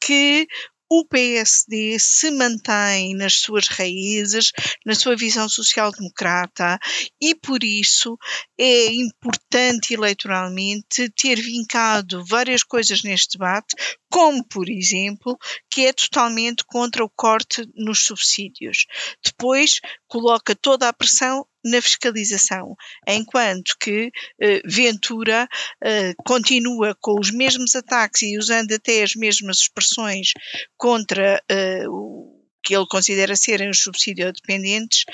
que 0.00 0.46
o 0.90 1.04
PSD 1.04 2.00
se 2.00 2.32
mantém 2.32 3.14
nas 3.14 3.34
suas 3.34 3.68
raízes, 3.68 4.50
na 4.84 4.92
sua 4.96 5.14
visão 5.14 5.48
social-democrata 5.48 6.80
e 7.20 7.32
por 7.32 7.62
isso 7.62 8.18
é 8.58 8.86
importante 8.86 9.94
eleitoralmente 9.94 11.08
ter 11.10 11.40
vincado 11.40 12.24
várias 12.26 12.64
coisas 12.64 13.04
neste 13.04 13.38
debate, 13.38 13.76
como 14.10 14.44
por 14.44 14.68
exemplo, 14.68 15.38
que 15.70 15.86
é 15.86 15.92
totalmente 15.92 16.64
contra 16.64 17.04
o 17.04 17.08
corte 17.08 17.64
nos 17.76 18.00
subsídios. 18.00 18.86
Depois 19.24 19.80
coloca 20.08 20.56
toda 20.56 20.88
a 20.88 20.92
pressão 20.92 21.46
na 21.64 21.80
fiscalização, 21.80 22.76
enquanto 23.06 23.76
que 23.78 24.10
eh, 24.40 24.62
Ventura 24.64 25.48
eh, 25.82 26.14
continua 26.24 26.96
com 27.00 27.18
os 27.18 27.30
mesmos 27.30 27.74
ataques 27.74 28.22
e 28.22 28.38
usando 28.38 28.72
até 28.72 29.02
as 29.02 29.14
mesmas 29.14 29.58
expressões 29.58 30.32
contra 30.76 31.42
eh, 31.48 31.88
o 31.88 32.38
que 32.62 32.76
ele 32.76 32.86
considera 32.88 33.34
serem 33.36 33.70
os 33.70 33.78
subsídio-dependentes, 33.78 35.06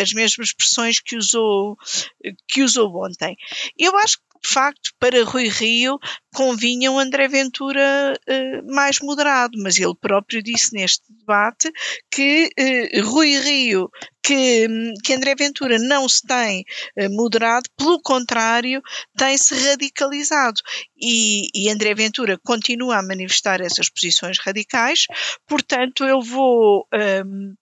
as 0.00 0.12
mesmas 0.12 0.48
expressões 0.48 1.00
que 1.00 1.16
usou, 1.16 1.76
que 2.46 2.62
usou 2.62 3.04
ontem. 3.04 3.36
Eu 3.76 3.96
acho 3.98 4.18
que 4.18 4.33
de 4.44 4.52
facto, 4.52 4.90
para 5.00 5.24
Rui 5.24 5.48
Rio 5.48 5.98
convinha 6.34 6.92
um 6.92 6.98
André 6.98 7.26
Ventura 7.28 8.14
uh, 8.28 8.74
mais 8.74 9.00
moderado, 9.00 9.52
mas 9.62 9.78
ele 9.78 9.94
próprio 9.98 10.42
disse 10.42 10.74
neste 10.74 11.02
debate 11.08 11.72
que 12.10 12.50
uh, 12.58 13.08
Rui 13.08 13.38
Rio, 13.38 13.88
que, 14.22 14.68
que 15.02 15.14
André 15.14 15.34
Ventura 15.34 15.78
não 15.78 16.06
se 16.06 16.20
tem 16.26 16.62
uh, 16.98 17.10
moderado, 17.10 17.68
pelo 17.74 18.00
contrário, 18.02 18.82
tem-se 19.16 19.54
radicalizado. 19.54 20.60
E, 21.00 21.48
e, 21.54 21.70
André 21.70 21.94
Ventura 21.94 22.38
continua 22.44 22.98
a 22.98 23.02
manifestar 23.02 23.62
essas 23.62 23.88
posições 23.88 24.38
radicais, 24.38 25.06
portanto, 25.46 26.04
eu 26.04 26.20
vou. 26.20 26.86
Um, 26.92 26.98
ehm, 26.98 27.54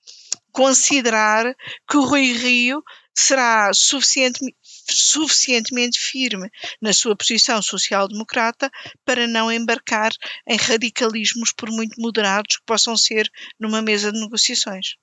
considerar 0.52 1.54
que 1.88 1.96
o 1.96 2.04
Rui 2.04 2.30
Rio 2.32 2.82
será 3.14 3.72
suficientemente 3.72 4.56
suficientemente 4.94 5.98
firme 5.98 6.50
na 6.80 6.92
sua 6.92 7.16
posição 7.16 7.60
social-democrata 7.62 8.70
para 9.04 9.26
não 9.26 9.50
embarcar 9.50 10.12
em 10.46 10.56
radicalismos, 10.56 11.52
por 11.52 11.70
muito 11.70 12.00
moderados 12.00 12.56
que 12.56 12.64
possam 12.64 12.96
ser 12.96 13.30
numa 13.58 13.82
mesa 13.82 14.12
de 14.12 14.20
negociações. 14.20 14.96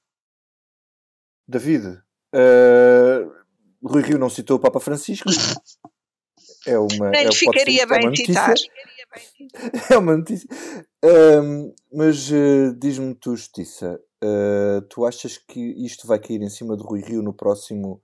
David, 1.47 1.87
uh, 2.35 3.39
Rui 3.83 4.03
Rio 4.03 4.19
não 4.19 4.29
citou 4.29 4.57
o 4.57 4.59
Papa 4.59 4.79
Francisco. 4.79 5.29
É 6.65 6.77
uma. 6.77 7.09
Nem 7.09 7.25
é, 7.25 7.31
ficaria 7.31 7.87
bem 7.87 8.15
citar. 8.15 8.53
É 9.89 9.97
uma 9.97 10.15
notícia. 10.15 10.47
Uh, 11.03 11.73
mas 11.91 12.29
uh, 12.29 12.75
diz-me 12.77 13.15
tu, 13.15 13.35
Justiça, 13.35 13.99
uh, 14.23 14.81
tu 14.83 15.03
achas 15.03 15.35
que 15.35 15.59
isto 15.83 16.05
vai 16.05 16.19
cair 16.19 16.39
em 16.43 16.49
cima 16.49 16.77
de 16.77 16.83
Rui 16.83 17.01
Rio 17.01 17.23
no 17.23 17.33
próximo 17.33 18.03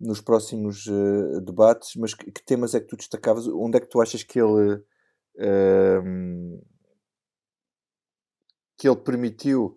nos 0.00 0.20
próximos 0.20 0.86
uh, 0.86 1.40
debates, 1.42 1.94
mas 1.96 2.14
que, 2.14 2.30
que, 2.30 2.42
temas 2.42 2.74
é 2.74 2.80
que 2.80 2.86
tu 2.86 2.96
destacavas? 2.96 3.46
Onde 3.46 3.76
é 3.76 3.80
que 3.80 3.88
tu 3.88 4.00
achas 4.00 4.22
que 4.22 4.40
ele 4.40 4.74
uh, 5.36 6.64
que 8.78 8.88
ele 8.88 8.96
permitiu 8.96 9.76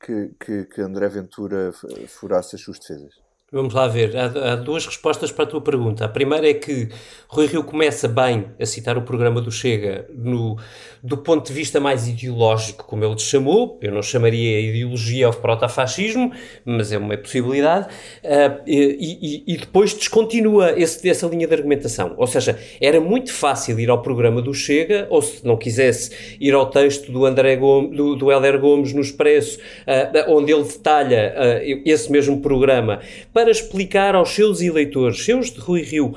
que, 0.00 0.34
que, 0.40 0.64
que 0.64 0.80
André 0.80 1.08
Ventura 1.08 1.72
furasse 2.08 2.56
as 2.56 2.62
suas 2.62 2.78
defesas? 2.78 3.25
Vamos 3.52 3.74
lá 3.74 3.86
ver. 3.86 4.16
Há, 4.16 4.24
há, 4.24 4.56
duas 4.56 4.84
respostas 4.86 5.30
para 5.30 5.44
a 5.44 5.46
tua 5.46 5.60
pergunta. 5.60 6.04
A 6.04 6.08
primeira 6.08 6.50
é 6.50 6.54
que 6.54 6.88
Rui 7.28 7.46
Rio 7.46 7.62
começa 7.62 8.08
bem 8.08 8.46
a 8.60 8.66
citar 8.66 8.98
o 8.98 9.02
programa 9.02 9.40
do 9.40 9.52
Chega 9.52 10.04
no, 10.12 10.58
do 11.00 11.16
ponto 11.16 11.46
de 11.46 11.52
vista 11.52 11.78
mais 11.78 12.08
ideológico, 12.08 12.84
como 12.84 13.04
ele 13.04 13.16
chamou. 13.20 13.78
Eu 13.80 13.92
não 13.92 14.02
chamaria 14.02 14.58
ideologia 14.60 15.28
ao 15.28 15.32
protofascismo, 15.32 16.32
mas 16.64 16.90
é 16.90 16.98
uma 16.98 17.16
possibilidade. 17.16 17.86
Uh, 18.24 18.62
e, 18.66 19.44
e, 19.46 19.54
e, 19.54 19.56
depois 19.56 19.94
descontinua 19.94 20.72
esse, 20.76 21.08
essa 21.08 21.28
linha 21.28 21.46
de 21.46 21.54
argumentação. 21.54 22.14
Ou 22.16 22.26
seja, 22.26 22.58
era 22.80 23.00
muito 23.00 23.32
fácil 23.32 23.78
ir 23.78 23.88
ao 23.88 24.02
programa 24.02 24.42
do 24.42 24.52
Chega, 24.52 25.06
ou 25.08 25.22
se 25.22 25.46
não 25.46 25.56
quisesse, 25.56 26.36
ir 26.40 26.52
ao 26.52 26.68
texto 26.68 27.12
do 27.12 27.24
André 27.24 27.54
Gomes, 27.54 27.96
do, 27.96 28.16
do 28.16 28.32
Helder 28.32 28.58
Gomes 28.58 28.92
no 28.92 29.00
Expresso, 29.00 29.60
uh, 29.86 30.34
onde 30.34 30.52
ele 30.52 30.64
detalha 30.64 31.32
uh, 31.36 31.82
esse 31.84 32.10
mesmo 32.10 32.40
programa 32.40 32.98
para 33.36 33.50
explicar 33.50 34.14
aos 34.14 34.30
seus 34.30 34.62
eleitores, 34.62 35.22
seus 35.22 35.50
de 35.50 35.60
Rui 35.60 35.82
Rio, 35.82 36.16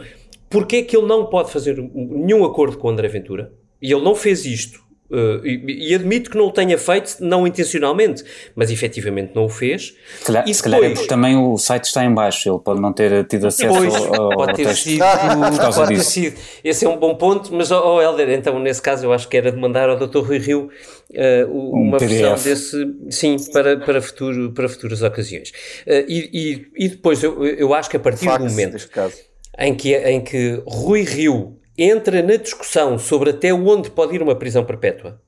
porque 0.49 0.77
é 0.77 0.81
que 0.83 0.95
ele 0.95 1.05
não 1.05 1.25
pode 1.25 1.51
fazer 1.51 1.75
nenhum 1.93 2.45
acordo 2.45 2.77
com 2.77 2.87
André 2.87 3.09
Ventura. 3.09 3.51
E 3.81 3.91
ele 3.91 4.01
não 4.05 4.15
fez 4.15 4.45
isto. 4.45 4.81
Uh, 5.09 5.43
e, 5.43 5.89
e, 5.89 5.95
admito 5.95 6.29
que 6.29 6.37
não 6.37 6.45
o 6.45 6.51
tenha 6.51 6.77
feito, 6.77 7.17
não 7.19 7.47
intencionalmente, 7.47 8.23
mas 8.55 8.69
efetivamente 8.69 9.31
não 9.33 9.45
o 9.45 9.49
fez. 9.49 9.95
Se 10.19 10.25
calhar, 10.25 10.47
e 10.47 10.53
se 10.53 10.61
calhar 10.61 10.83
é 10.83 10.89
porque 10.91 11.07
também 11.07 11.35
o 11.35 11.57
site 11.57 11.85
está 11.85 12.05
em 12.05 12.13
baixo, 12.13 12.47
ele 12.47 12.59
pode 12.59 12.79
não 12.79 12.93
ter 12.93 13.25
tido 13.25 13.47
acesso 13.47 13.73
pois, 13.73 13.95
ao, 13.95 14.29
pode 14.29 14.53
ter 14.53 14.65
texto. 14.65 14.83
Sido, 14.83 15.03
pode 15.73 15.95
ter 15.95 16.03
sido. 16.03 16.37
Esse 16.63 16.85
é 16.85 16.89
um 16.89 16.97
bom 16.97 17.15
ponto, 17.15 17.53
mas, 17.55 17.71
oh, 17.71 17.95
oh 17.95 18.01
Helder, 18.01 18.29
então 18.29 18.59
nesse 18.59 18.81
caso 18.81 19.05
eu 19.05 19.11
acho 19.11 19.27
que 19.27 19.35
era 19.35 19.51
de 19.51 19.57
mandar 19.57 19.89
ao 19.89 19.97
Dr. 19.97 20.19
Rui 20.19 20.37
Rio 20.37 20.69
uh, 21.09 21.51
uma 21.51 21.97
um 21.97 21.99
versão 21.99 22.35
desse, 22.35 22.95
sim, 23.09 23.35
para, 23.51 23.77
para, 23.77 24.01
futuro, 24.01 24.51
para 24.51 24.69
futuras 24.69 25.01
ocasiões. 25.01 25.49
Uh, 25.87 26.05
e, 26.07 26.29
e, 26.31 26.85
e, 26.85 26.87
depois 26.89 27.23
eu, 27.23 27.43
eu 27.45 27.73
acho 27.73 27.89
que 27.89 27.97
a 27.97 27.99
partir 27.99 28.25
Fax, 28.25 28.43
do 28.43 28.49
momento 28.49 28.77
em 29.57 29.75
que, 29.75 29.95
em 29.95 30.21
que 30.21 30.61
Rui 30.65 31.01
Rio 31.01 31.58
entra 31.83 32.21
na 32.21 32.35
discussão 32.35 32.97
sobre 32.97 33.29
até 33.31 33.53
onde 33.53 33.89
pode 33.89 34.15
ir 34.15 34.21
uma 34.21 34.35
prisão 34.35 34.65
perpétua, 34.65 35.21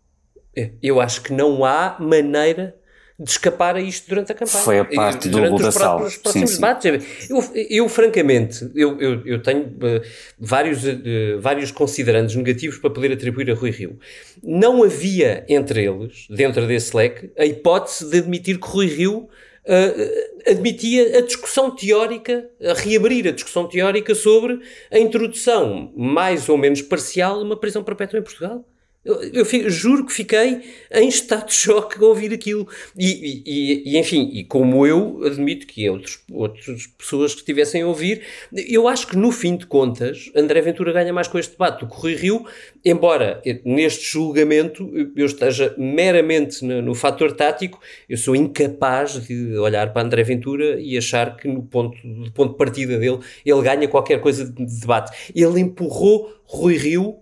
eu 0.81 0.99
acho 0.99 1.21
que 1.21 1.31
não 1.31 1.63
há 1.63 1.95
maneira 1.99 2.75
de 3.21 3.29
escapar 3.29 3.75
a 3.75 3.81
isto 3.81 4.09
durante 4.09 4.31
a 4.31 4.35
campanha. 4.35 4.63
Foi 4.63 4.79
a 4.79 4.85
parte 4.85 5.29
do 5.29 5.37
durante 5.37 5.63
os 5.63 5.75
próximos, 5.75 6.17
próximos 6.17 6.49
sim, 6.49 6.55
debates. 6.55 7.03
Sim. 7.03 7.33
Eu, 7.33 7.67
eu, 7.69 7.89
francamente, 7.89 8.71
eu, 8.73 8.99
eu, 8.99 9.25
eu 9.27 9.41
tenho 9.43 9.65
uh, 9.65 10.01
vários, 10.39 10.83
uh, 10.83 11.39
vários 11.39 11.71
considerandos 11.71 12.35
negativos 12.35 12.79
para 12.79 12.89
poder 12.89 13.11
atribuir 13.11 13.51
a 13.51 13.53
Rui 13.53 13.69
Rio. 13.69 13.99
Não 14.41 14.83
havia 14.83 15.45
entre 15.47 15.85
eles, 15.85 16.25
dentro 16.29 16.65
desse 16.65 16.95
leque, 16.97 17.31
a 17.37 17.45
hipótese 17.45 18.09
de 18.09 18.17
admitir 18.17 18.59
que 18.59 18.67
Rui 18.67 18.87
Rio 18.87 19.29
uh, 19.65 20.49
admitia 20.49 21.17
a 21.17 21.21
discussão 21.21 21.75
teórica, 21.75 22.49
a 22.61 22.73
reabrir 22.73 23.27
a 23.27 23.31
discussão 23.31 23.67
teórica 23.67 24.15
sobre 24.15 24.59
a 24.91 24.99
introdução 24.99 25.91
mais 25.95 26.49
ou 26.49 26.57
menos 26.57 26.81
parcial 26.81 27.39
de 27.39 27.45
uma 27.45 27.57
prisão 27.57 27.83
perpétua 27.83 28.19
em 28.19 28.23
Portugal. 28.23 28.65
Eu, 29.03 29.15
eu 29.23 29.69
juro 29.69 30.05
que 30.05 30.13
fiquei 30.13 30.61
em 30.91 31.07
estado 31.07 31.47
de 31.47 31.53
choque 31.53 31.97
ao 31.97 32.09
ouvir 32.09 32.31
aquilo. 32.31 32.67
E, 32.95 33.41
e, 33.45 33.93
e, 33.93 33.97
enfim, 33.97 34.29
e 34.31 34.43
como 34.43 34.85
eu 34.85 35.23
admito 35.25 35.65
que 35.65 35.89
outros, 35.89 36.19
outras 36.31 36.85
pessoas 36.85 37.33
que 37.33 37.39
estivessem 37.39 37.81
a 37.81 37.87
ouvir, 37.87 38.21
eu 38.53 38.87
acho 38.87 39.07
que 39.07 39.17
no 39.17 39.31
fim 39.31 39.55
de 39.55 39.65
contas, 39.65 40.29
André 40.35 40.61
Ventura 40.61 40.93
ganha 40.93 41.11
mais 41.11 41.27
com 41.27 41.39
este 41.39 41.53
debate 41.53 41.79
do 41.79 41.89
que 41.89 41.99
Rui 41.99 42.13
Rio, 42.13 42.45
embora 42.85 43.41
neste 43.65 44.05
julgamento 44.05 44.91
eu 45.15 45.25
esteja 45.25 45.73
meramente 45.79 46.63
no, 46.63 46.79
no 46.83 46.93
fator 46.93 47.31
tático, 47.31 47.79
eu 48.07 48.17
sou 48.17 48.35
incapaz 48.35 49.19
de 49.25 49.57
olhar 49.57 49.91
para 49.91 50.03
André 50.03 50.21
Ventura 50.23 50.79
e 50.79 50.95
achar 50.95 51.35
que 51.37 51.47
no 51.47 51.63
ponto, 51.63 51.97
do 52.03 52.31
ponto 52.33 52.51
de 52.51 52.57
partida 52.57 52.99
dele 52.99 53.17
ele 53.43 53.61
ganha 53.63 53.87
qualquer 53.87 54.21
coisa 54.21 54.45
de 54.45 54.79
debate. 54.79 55.31
Ele 55.33 55.59
empurrou 55.59 56.31
Rui 56.45 56.77
Rio 56.77 57.15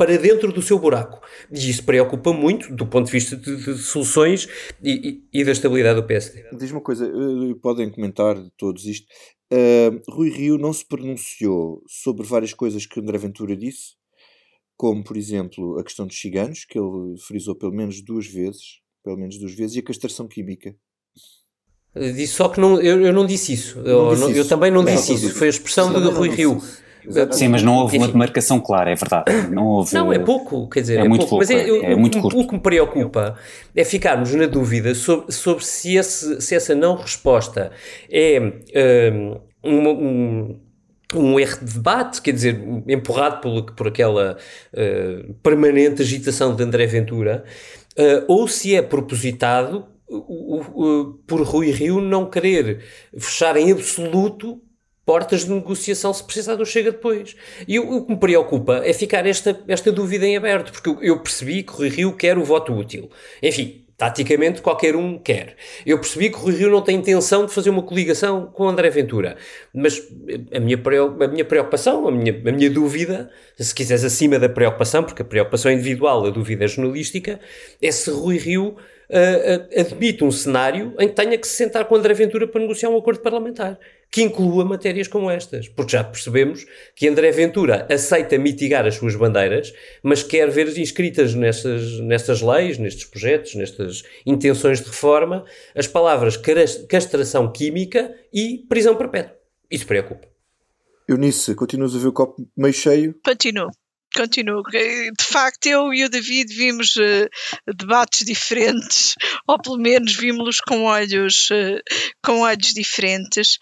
para 0.00 0.16
dentro 0.16 0.50
do 0.50 0.62
seu 0.62 0.78
buraco. 0.78 1.20
E 1.52 1.68
isso 1.68 1.84
preocupa 1.84 2.32
muito 2.32 2.74
do 2.74 2.86
ponto 2.86 3.04
de 3.04 3.12
vista 3.12 3.36
de, 3.36 3.54
de 3.54 3.76
soluções 3.76 4.48
e, 4.82 5.20
e, 5.30 5.40
e, 5.40 5.44
da 5.44 5.52
estabilidade 5.52 6.00
do 6.00 6.06
PSD. 6.06 6.42
Diz 6.56 6.70
uma 6.70 6.80
coisa, 6.80 7.04
eh, 7.04 7.54
podem 7.60 7.90
comentar 7.90 8.34
todos 8.56 8.86
isto. 8.86 9.06
Uh, 9.52 10.00
Rui 10.10 10.30
Rio 10.30 10.56
não 10.56 10.72
se 10.72 10.86
pronunciou 10.86 11.82
sobre 11.86 12.26
várias 12.26 12.54
coisas 12.54 12.86
que 12.86 12.98
André 12.98 13.18
Ventura 13.18 13.54
disse, 13.54 13.96
como, 14.74 15.04
por 15.04 15.18
exemplo, 15.18 15.78
a 15.78 15.84
questão 15.84 16.06
dos 16.06 16.18
ciganos, 16.18 16.64
que 16.64 16.78
ele 16.78 17.18
frisou 17.18 17.54
pelo 17.54 17.72
menos 17.72 18.00
duas 18.00 18.26
vezes, 18.26 18.80
pelo 19.04 19.18
menos 19.18 19.38
duas 19.38 19.52
vezes, 19.52 19.76
e 19.76 19.80
a 19.80 19.82
castração 19.82 20.26
química. 20.26 20.74
Disse 21.94 22.34
só 22.34 22.48
que 22.48 22.58
não, 22.58 22.80
eu, 22.80 23.02
eu 23.04 23.12
não 23.12 23.26
disse 23.26 23.52
isso. 23.52 23.82
Não 23.82 23.86
eu, 23.86 24.14
disse 24.14 24.30
isso. 24.30 24.38
eu, 24.38 24.48
também 24.48 24.70
não, 24.70 24.82
não 24.82 24.94
disse 24.94 25.12
isso. 25.12 25.34
Foi 25.34 25.48
a 25.48 25.50
expressão 25.50 25.92
de 25.92 26.08
Rui 26.08 26.30
Rio. 26.30 26.56
Isso. 26.56 26.89
Exatamente. 27.04 27.36
Sim, 27.36 27.48
mas 27.48 27.62
não 27.62 27.76
houve 27.76 27.96
Enfim. 27.96 28.06
uma 28.06 28.12
demarcação 28.12 28.60
clara, 28.60 28.90
é 28.90 28.94
verdade. 28.94 29.48
Não, 29.50 29.66
houve, 29.66 29.94
não 29.94 30.12
é 30.12 30.18
pouco, 30.18 30.68
quer 30.68 30.80
dizer, 30.80 30.98
é, 30.98 31.04
é 31.04 31.08
muito 31.08 31.26
pouco. 31.26 31.44
Pouco, 31.44 31.44
mas 31.44 31.50
é, 31.50 31.68
é, 31.68 31.92
é 31.92 31.96
muito 31.96 32.20
curto. 32.20 32.38
O 32.38 32.46
que 32.46 32.54
me 32.54 32.60
preocupa 32.60 33.36
é 33.74 33.84
ficarmos 33.84 34.34
na 34.34 34.46
dúvida 34.46 34.94
sobre, 34.94 35.32
sobre 35.32 35.64
se, 35.64 35.96
esse, 35.96 36.40
se 36.40 36.54
essa 36.54 36.74
não 36.74 36.96
resposta 36.96 37.70
é 38.10 38.40
um, 39.64 39.88
um, 39.88 40.60
um 41.14 41.40
erro 41.40 41.58
de 41.64 41.74
debate, 41.74 42.22
quer 42.22 42.32
dizer, 42.32 42.62
empurrado 42.86 43.40
por, 43.40 43.72
por 43.72 43.88
aquela 43.88 44.36
uh, 44.72 45.34
permanente 45.42 46.02
agitação 46.02 46.54
de 46.54 46.62
André 46.62 46.86
Ventura, 46.86 47.44
uh, 47.98 48.24
ou 48.28 48.46
se 48.46 48.74
é 48.74 48.82
propositado 48.82 49.86
por 51.26 51.42
Rui 51.42 51.70
Rio 51.70 52.00
não 52.00 52.28
querer 52.28 52.82
fechar 53.16 53.56
em 53.56 53.70
absoluto 53.70 54.60
portas 55.04 55.44
de 55.44 55.50
negociação 55.50 56.12
se 56.12 56.22
precisar 56.22 56.54
do 56.54 56.64
Chega 56.64 56.92
depois. 56.92 57.34
E 57.66 57.78
o, 57.78 58.04
que 58.04 58.12
me 58.12 58.18
preocupa 58.18 58.82
é 58.84 58.92
ficar 58.92 59.26
esta, 59.26 59.58
esta 59.66 59.90
dúvida 59.90 60.26
em 60.26 60.36
aberto, 60.36 60.72
porque 60.72 61.06
eu, 61.06 61.18
percebi 61.20 61.62
que 61.62 61.72
o 61.72 61.76
Rui 61.76 61.88
Rio 61.88 62.16
quer 62.16 62.38
o 62.38 62.44
voto 62.44 62.72
útil. 62.72 63.10
Enfim, 63.42 63.84
Taticamente, 64.00 64.62
qualquer 64.62 64.96
um 64.96 65.18
quer. 65.18 65.56
Eu 65.84 65.98
percebi 65.98 66.30
que 66.30 66.36
o 66.36 66.38
Rui 66.38 66.54
Rio 66.54 66.70
não 66.70 66.80
tem 66.80 66.96
intenção 66.96 67.44
de 67.44 67.52
fazer 67.52 67.68
uma 67.68 67.82
coligação 67.82 68.46
com 68.46 68.66
André 68.66 68.88
Ventura. 68.88 69.36
Mas 69.74 70.02
a 70.54 70.58
minha, 70.58 70.78
a 71.22 71.28
minha 71.28 71.44
preocupação, 71.44 72.08
a 72.08 72.10
minha, 72.10 72.32
a 72.32 72.50
minha 72.50 72.70
dúvida, 72.70 73.30
se 73.58 73.74
quiseres 73.74 74.02
acima 74.02 74.38
da 74.38 74.48
preocupação, 74.48 75.04
porque 75.04 75.20
a 75.20 75.24
preocupação 75.24 75.70
é 75.70 75.74
individual, 75.74 76.24
a 76.24 76.30
dúvida 76.30 76.64
é 76.64 76.66
jornalística, 76.68 77.38
é 77.82 77.92
se 77.92 78.10
Rui 78.10 78.38
Rio 78.38 78.68
uh, 78.68 79.78
admite 79.78 80.24
um 80.24 80.30
cenário 80.30 80.94
em 80.98 81.06
que 81.06 81.14
tenha 81.14 81.36
que 81.36 81.46
se 81.46 81.56
sentar 81.56 81.84
com 81.84 81.94
André 81.94 82.14
Ventura 82.14 82.48
para 82.48 82.58
negociar 82.58 82.88
um 82.88 82.96
acordo 82.96 83.20
parlamentar 83.20 83.78
que 84.10 84.22
inclua 84.22 84.64
matérias 84.64 85.06
como 85.06 85.30
estas, 85.30 85.68
porque 85.68 85.92
já 85.92 86.02
percebemos 86.02 86.66
que 86.96 87.08
André 87.08 87.30
Ventura 87.30 87.86
aceita 87.90 88.36
mitigar 88.36 88.86
as 88.86 88.96
suas 88.96 89.14
bandeiras, 89.14 89.72
mas 90.02 90.22
quer 90.22 90.50
ver 90.50 90.76
inscritas 90.76 91.34
nestas, 91.34 92.00
nestas 92.00 92.42
leis, 92.42 92.76
nestes 92.78 93.04
projetos, 93.04 93.54
nestas 93.54 94.02
intenções 94.26 94.80
de 94.80 94.86
reforma, 94.86 95.44
as 95.74 95.86
palavras 95.86 96.36
castração 96.88 97.52
química 97.52 98.14
e 98.32 98.64
prisão 98.68 98.96
perpétua. 98.96 99.36
Isso 99.70 99.86
preocupa. 99.86 100.28
Eunice, 101.08 101.54
continuas 101.54 101.94
a 101.94 101.98
ver 101.98 102.08
o 102.08 102.12
copo 102.12 102.48
meio 102.56 102.74
cheio? 102.74 103.14
Continuo. 103.24 103.70
Continuo. 104.14 104.62
De 104.64 105.24
facto, 105.24 105.66
eu 105.66 105.94
e 105.94 106.04
o 106.04 106.08
David 106.08 106.52
vimos 106.52 106.96
uh, 106.96 107.28
debates 107.76 108.26
diferentes, 108.26 109.14
ou 109.46 109.60
pelo 109.60 109.78
menos 109.78 110.14
vimos-los 110.16 110.60
com 110.60 110.84
olhos, 110.84 111.48
uh, 111.50 111.80
com 112.24 112.40
olhos 112.40 112.72
diferentes. 112.74 113.58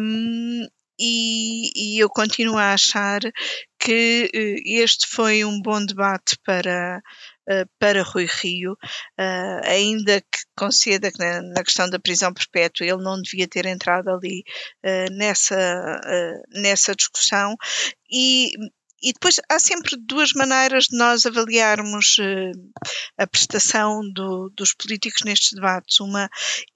Um, 0.00 0.66
e, 0.98 1.70
e, 1.76 1.98
eu 1.98 2.08
continuo 2.08 2.56
a 2.56 2.72
achar 2.72 3.20
que 3.78 4.30
uh, 4.34 4.62
este 4.64 5.06
foi 5.06 5.44
um 5.44 5.60
bom 5.60 5.84
debate 5.84 6.38
para, 6.42 7.02
para 7.78 8.02
Rui 8.02 8.26
Rio, 8.26 8.76
ainda 9.62 10.22
que 10.22 10.38
conceda 10.56 11.12
que 11.12 11.18
na, 11.18 11.62
questão 11.62 11.88
da 11.88 11.98
prisão 11.98 12.32
perpétua 12.32 12.86
ele 12.86 13.02
não 13.04 13.20
devia 13.20 13.46
ter 13.46 13.66
entrado 13.66 14.08
ali 14.08 14.42
nessa, 15.12 16.00
nessa 16.50 16.94
discussão. 16.94 17.54
E 18.10 18.52
e 19.02 19.12
depois 19.12 19.40
há 19.50 19.58
sempre 19.58 19.96
duas 19.96 20.32
maneiras 20.32 20.84
de 20.84 20.96
nós 20.96 21.26
avaliarmos 21.26 22.16
uh, 22.18 22.82
a 23.18 23.26
prestação 23.26 24.00
do, 24.12 24.50
dos 24.50 24.74
políticos 24.74 25.22
nestes 25.24 25.52
debates. 25.52 26.00
Uma 26.00 26.28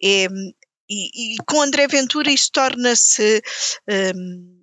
é, 0.03 0.27
e, 0.89 1.35
e 1.35 1.37
com 1.47 1.63
André 1.63 1.87
Ventura 1.87 2.31
isso 2.31 2.51
torna-se 2.53 3.43
um, 3.89 4.61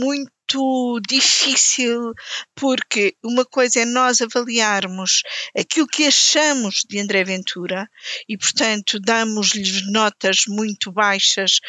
muito 0.00 0.30
muito 0.56 1.00
difícil, 1.08 2.12
porque 2.54 3.14
uma 3.22 3.44
coisa 3.44 3.80
é 3.80 3.84
nós 3.84 4.20
avaliarmos 4.20 5.22
aquilo 5.56 5.86
que 5.86 6.06
achamos 6.06 6.82
de 6.88 6.98
André 6.98 7.24
Ventura 7.24 7.88
e, 8.28 8.36
portanto, 8.36 8.98
damos-lhe 9.00 9.90
notas 9.90 10.44
muito 10.46 10.90
baixas 10.90 11.60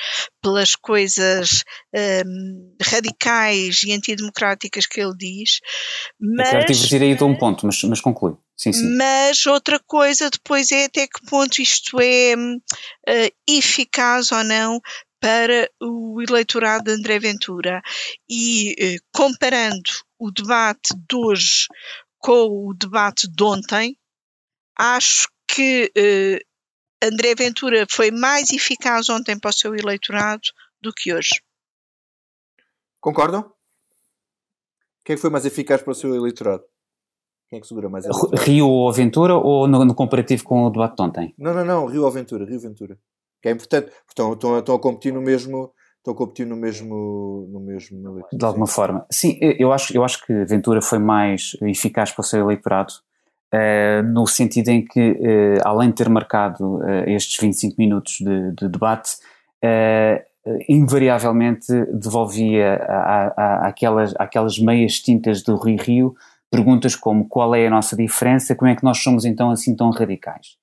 pelas 0.41 0.75
coisas 0.75 1.63
um, 2.25 2.75
radicais 2.81 3.83
e 3.83 3.91
antidemocráticas 3.91 4.85
que 4.85 5.01
ele 5.01 5.15
diz. 5.17 5.59
Mas, 6.19 6.53
Eu 6.53 6.65
quero 6.65 7.03
aí 7.03 7.15
de 7.15 7.23
um 7.23 7.35
ponto, 7.35 7.65
mas, 7.65 7.81
mas 7.83 8.01
conclui. 8.01 8.35
Sim, 8.55 8.73
sim. 8.73 8.97
Mas 8.97 9.45
outra 9.45 9.79
coisa 9.79 10.29
depois 10.29 10.69
é 10.73 10.85
até 10.85 11.07
que 11.07 11.25
ponto 11.29 11.61
isto 11.61 11.97
é 12.01 12.35
uh, 12.35 13.31
eficaz 13.47 14.33
ou 14.33 14.43
não 14.43 14.81
para 15.19 15.69
o 15.81 16.21
eleitorado 16.21 16.85
de 16.85 16.91
André 16.91 17.19
Ventura. 17.19 17.81
E 18.29 18.75
eh, 18.79 18.97
comparando 19.13 19.89
o 20.17 20.31
debate 20.31 20.93
de 20.95 21.15
hoje 21.15 21.67
com 22.17 22.67
o 22.67 22.73
debate 22.73 23.27
de 23.27 23.43
ontem, 23.43 23.97
acho 24.77 25.27
que 25.47 25.91
eh, 25.95 26.39
André 27.01 27.35
Ventura 27.35 27.85
foi 27.89 28.11
mais 28.11 28.51
eficaz 28.51 29.09
ontem 29.09 29.37
para 29.39 29.49
o 29.49 29.53
seu 29.53 29.75
eleitorado 29.75 30.41
do 30.81 30.91
que 30.93 31.13
hoje. 31.13 31.41
Concordam? 32.99 33.51
Quem 35.05 35.15
é 35.15 35.17
foi 35.17 35.29
mais 35.29 35.45
eficaz 35.45 35.81
para 35.81 35.91
o 35.91 35.95
seu 35.95 36.13
eleitorado? 36.13 36.63
Quem 37.49 37.57
é 37.57 37.61
que 37.61 37.67
segura 37.67 37.89
mais? 37.89 38.05
Rio 38.45 38.67
ou 38.67 38.91
Ventura 38.93 39.35
ou 39.35 39.67
no, 39.67 39.83
no, 39.83 39.95
comparativo 39.95 40.43
com 40.43 40.65
o 40.65 40.69
debate 40.69 40.95
de 40.97 41.01
ontem? 41.01 41.33
Não, 41.37 41.53
não, 41.53 41.65
não, 41.65 41.85
Rio 41.87 42.03
ou 42.03 42.11
Ventura, 42.11 42.45
Rio 42.45 42.59
Ventura 42.59 42.99
que 43.41 43.49
é 43.49 43.51
importante. 43.51 43.91
Estão, 44.07 44.33
estão, 44.33 44.59
estão 44.59 44.75
a 44.75 44.79
competir 44.79 45.13
no 45.13 45.21
mesmo 45.21 45.71
estão 45.99 46.13
a 46.13 46.17
competir 46.17 46.45
no 46.45 46.55
mesmo, 46.55 47.47
no 47.51 47.59
mesmo 47.59 48.23
de 48.31 48.45
alguma 48.45 48.67
forma 48.67 49.05
sim 49.11 49.37
eu 49.41 49.71
acho 49.73 49.95
eu 49.95 50.03
acho 50.03 50.25
que 50.25 50.45
Ventura 50.45 50.81
foi 50.81 50.97
mais 50.97 51.57
eficaz 51.61 52.11
para 52.11 52.21
o 52.21 52.25
seu 52.25 52.39
eleitorado 52.39 52.93
uh, 53.53 54.03
no 54.03 54.25
sentido 54.25 54.69
em 54.69 54.85
que 54.85 55.11
uh, 55.11 55.61
além 55.63 55.89
de 55.89 55.95
ter 55.95 56.09
marcado 56.09 56.77
uh, 56.77 57.03
estes 57.07 57.37
25 57.37 57.75
minutos 57.77 58.17
de, 58.19 58.51
de 58.53 58.69
debate 58.69 59.17
invariavelmente 60.69 61.67
devolvia 61.91 62.75
aquelas, 63.61 64.15
aquelas 64.17 64.57
meias 64.57 64.93
tintas 64.99 65.43
do 65.43 65.57
Rio 65.57 65.77
Rio 65.77 66.15
perguntas 66.49 66.95
como 66.95 67.27
qual 67.27 67.53
é 67.53 67.67
a 67.67 67.69
nossa 67.69 67.95
diferença, 67.95 68.55
como 68.55 68.71
é 68.71 68.75
que 68.75 68.83
nós 68.83 68.99
somos 68.99 69.25
então 69.25 69.51
assim 69.51 69.75
tão 69.75 69.89
radicais. 69.91 70.57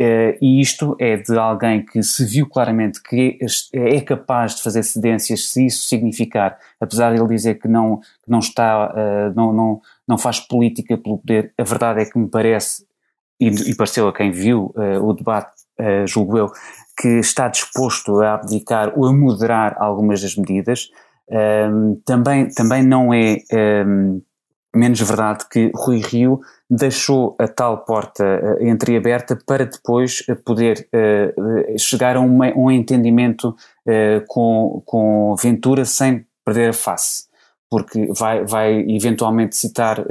Uh, 0.00 0.32
e 0.40 0.62
isto 0.62 0.96
é 0.98 1.18
de 1.18 1.36
alguém 1.36 1.84
que 1.84 2.02
se 2.02 2.24
viu 2.24 2.48
claramente 2.48 3.02
que 3.02 3.38
é 3.74 4.00
capaz 4.00 4.54
de 4.54 4.62
fazer 4.62 4.82
cedências 4.82 5.48
se 5.48 5.66
isso 5.66 5.84
significar, 5.84 6.58
apesar 6.80 7.12
de 7.12 7.20
ele 7.20 7.28
dizer 7.28 7.56
que 7.56 7.68
não, 7.68 8.00
não 8.26 8.38
está, 8.38 8.94
uh, 8.94 9.34
não, 9.36 9.52
não, 9.52 9.80
não 10.08 10.16
faz 10.16 10.40
política 10.40 10.96
pelo 10.96 11.18
poder, 11.18 11.52
a 11.58 11.62
verdade 11.64 12.00
é 12.00 12.06
que 12.06 12.18
me 12.18 12.28
parece, 12.28 12.86
e, 13.38 13.48
e 13.48 13.76
pareceu 13.76 14.08
a 14.08 14.12
quem 14.14 14.30
viu 14.30 14.72
uh, 14.74 15.06
o 15.06 15.12
debate, 15.12 15.52
julgo 16.06 16.36
eu, 16.36 16.52
que 16.98 17.08
está 17.20 17.48
disposto 17.48 18.20
a 18.20 18.34
abdicar 18.34 18.92
ou 18.98 19.06
a 19.06 19.12
moderar 19.12 19.76
algumas 19.78 20.20
das 20.20 20.36
medidas. 20.36 20.90
Ehm, 21.30 21.94
também, 22.04 22.50
também 22.50 22.82
não 22.82 23.14
é 23.14 23.38
ehm, 23.50 24.20
menos 24.74 25.00
verdade 25.00 25.44
que 25.50 25.70
Rui 25.74 26.00
Rio 26.00 26.40
deixou 26.68 27.34
a 27.38 27.48
tal 27.48 27.84
porta 27.84 28.24
uh, 28.24 28.64
entreaberta 28.64 29.36
para 29.44 29.66
depois 29.66 30.22
uh, 30.28 30.36
poder 30.36 30.88
uh, 30.94 31.78
chegar 31.78 32.16
a 32.16 32.20
um, 32.20 32.38
um 32.56 32.70
entendimento 32.70 33.54
com, 34.28 34.82
com 34.86 35.34
Ventura 35.34 35.84
sem 35.84 36.24
perder 36.44 36.70
a 36.70 36.72
face, 36.72 37.24
porque 37.68 38.06
vai, 38.16 38.44
vai 38.44 38.80
eventualmente 38.88 39.56
citar 39.56 40.04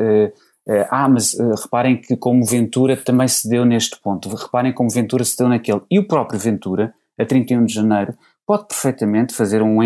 ah, 0.90 1.08
mas 1.08 1.38
reparem 1.64 2.02
que 2.02 2.18
como 2.18 2.46
Ventura 2.46 2.98
também 2.98 3.28
se 3.28 3.48
deu 3.48 3.64
neste 3.64 3.98
ponto, 4.02 4.28
reparem 4.36 4.74
como 4.74 4.90
Ventura 4.90 5.24
se 5.24 5.38
deu 5.38 5.48
naquele. 5.48 5.82
E 5.90 5.98
o 5.98 6.08
próprio 6.08 6.38
Ventura, 6.40 6.94
a 7.18 7.26
31 7.26 7.66
de 7.66 7.74
janeiro, 7.74 8.14
pode 8.46 8.66
perfeitamente 8.68 9.34
fazer 9.36 9.62
um, 9.62 9.78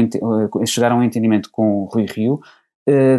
chegar 0.65 0.93
a 0.93 0.95
um 0.95 1.03
entendimento 1.03 1.49
com 1.51 1.83
Rui 1.91 2.05
Rio, 2.05 2.39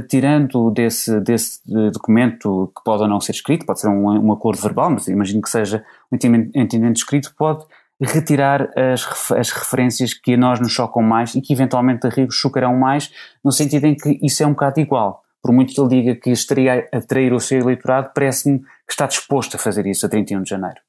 tirando 0.08 0.70
desse, 0.70 1.20
desse 1.20 1.60
documento 1.92 2.70
que 2.76 2.84
pode 2.84 3.02
ou 3.02 3.08
não 3.08 3.20
ser 3.20 3.32
escrito, 3.32 3.64
pode 3.64 3.80
ser 3.80 3.88
um, 3.88 4.26
um 4.26 4.32
acordo 4.32 4.60
verbal, 4.60 4.90
mas 4.90 5.08
imagino 5.08 5.40
que 5.40 5.48
seja 5.48 5.84
um 6.12 6.16
entendimento 6.16 6.96
escrito, 6.96 7.34
pode 7.36 7.64
retirar 8.00 8.68
as, 8.76 9.30
as 9.32 9.50
referências 9.50 10.12
que 10.12 10.34
a 10.34 10.36
nós 10.36 10.60
nos 10.60 10.72
chocam 10.72 11.02
mais 11.02 11.34
e 11.34 11.40
que 11.40 11.52
eventualmente 11.52 12.06
a 12.06 12.10
Rio 12.10 12.30
chocarão 12.30 12.76
mais, 12.76 13.10
no 13.42 13.52
sentido 13.52 13.86
em 13.86 13.94
que 13.94 14.18
isso 14.22 14.42
é 14.42 14.46
um 14.46 14.50
bocado 14.50 14.80
igual 14.80 15.24
por 15.44 15.52
muito 15.52 15.74
que 15.74 15.80
ele 15.80 15.88
diga 15.88 16.16
que 16.18 16.30
estaria 16.30 16.88
a 16.90 16.96
atrair 16.96 17.30
o 17.34 17.38
seu 17.38 17.60
eleitorado, 17.60 18.12
parece-me 18.14 18.60
que 18.60 18.92
está 18.92 19.06
disposto 19.06 19.56
a 19.56 19.58
fazer 19.58 19.84
isso 19.84 20.06
a 20.06 20.08
31 20.08 20.42
de 20.42 20.48
janeiro. 20.48 20.80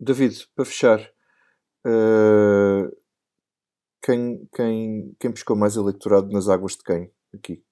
David, 0.00 0.48
para 0.56 0.64
fechar, 0.64 1.00
uh, 1.86 2.90
quem, 4.02 4.48
quem, 4.54 5.14
quem 5.20 5.30
pescou 5.30 5.54
mais 5.54 5.76
eleitorado 5.76 6.30
nas 6.30 6.48
águas 6.48 6.72
de 6.76 6.82
quem 6.82 7.12
aqui? 7.34 7.62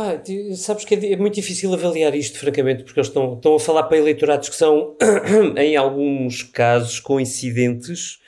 Pá, 0.00 0.18
sabes 0.56 0.86
que 0.86 0.94
é, 0.94 1.12
é, 1.12 1.16
muito 1.18 1.34
difícil 1.34 1.74
avaliar 1.74 2.14
isto, 2.14 2.38
francamente, 2.38 2.84
porque 2.84 2.98
eles 2.98 3.08
estão, 3.08 3.34
estão 3.34 3.56
a 3.56 3.60
falar 3.60 3.82
para 3.82 3.98
eleitorados 3.98 4.48
que 4.48 4.56
são, 4.56 4.96
em 5.58 5.76
alguns 5.76 6.42
casos, 6.42 6.98
coincidentes 6.98 8.18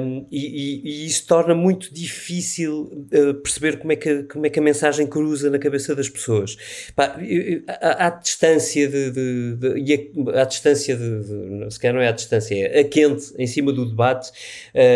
um, 0.00 0.26
e, 0.30 0.46
e, 0.46 0.82
e, 0.82 1.06
isso 1.06 1.26
torna 1.26 1.54
muito 1.54 1.92
difícil 1.92 3.06
uh, 3.12 3.34
perceber 3.34 3.78
como 3.78 3.92
é, 3.92 3.96
que, 3.96 4.22
como 4.22 4.46
é 4.46 4.48
que 4.48 4.58
a 4.58 4.62
mensagem 4.62 5.06
cruza 5.06 5.50
na 5.50 5.58
cabeça 5.58 5.94
das 5.94 6.08
pessoas. 6.08 6.56
Pá, 6.96 7.18
à, 7.82 8.08
distância 8.08 8.88
de, 8.88 9.10
de, 9.10 9.56
de, 9.56 10.30
a, 10.32 10.40
à 10.40 10.44
distância 10.46 10.96
de, 10.96 11.20
de, 11.22 11.70
se 11.70 11.78
calhar 11.78 11.94
não 11.94 12.00
é 12.00 12.08
à 12.08 12.12
distância, 12.12 12.54
é 12.54 12.80
a 12.80 12.84
quente 12.84 13.26
em 13.36 13.46
cima 13.46 13.70
do 13.70 13.84
debate, 13.84 14.30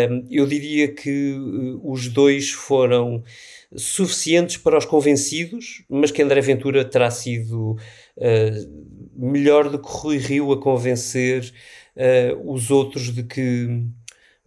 um, 0.09 0.25
eu 0.31 0.47
diria 0.47 0.87
que 0.87 1.33
uh, 1.33 1.79
os 1.83 2.07
dois 2.07 2.49
foram 2.49 3.23
suficientes 3.75 4.57
para 4.57 4.77
os 4.77 4.85
convencidos, 4.85 5.83
mas 5.89 6.11
que 6.11 6.21
André 6.21 6.41
Ventura 6.41 6.85
terá 6.85 7.09
sido 7.09 7.71
uh, 7.71 9.13
melhor 9.15 9.69
do 9.69 9.79
que 9.79 9.87
Rui 9.89 10.17
Rio 10.17 10.51
a 10.51 10.61
convencer 10.61 11.53
os 12.43 12.71
outros 12.71 13.13
de 13.13 13.21
que 13.21 13.85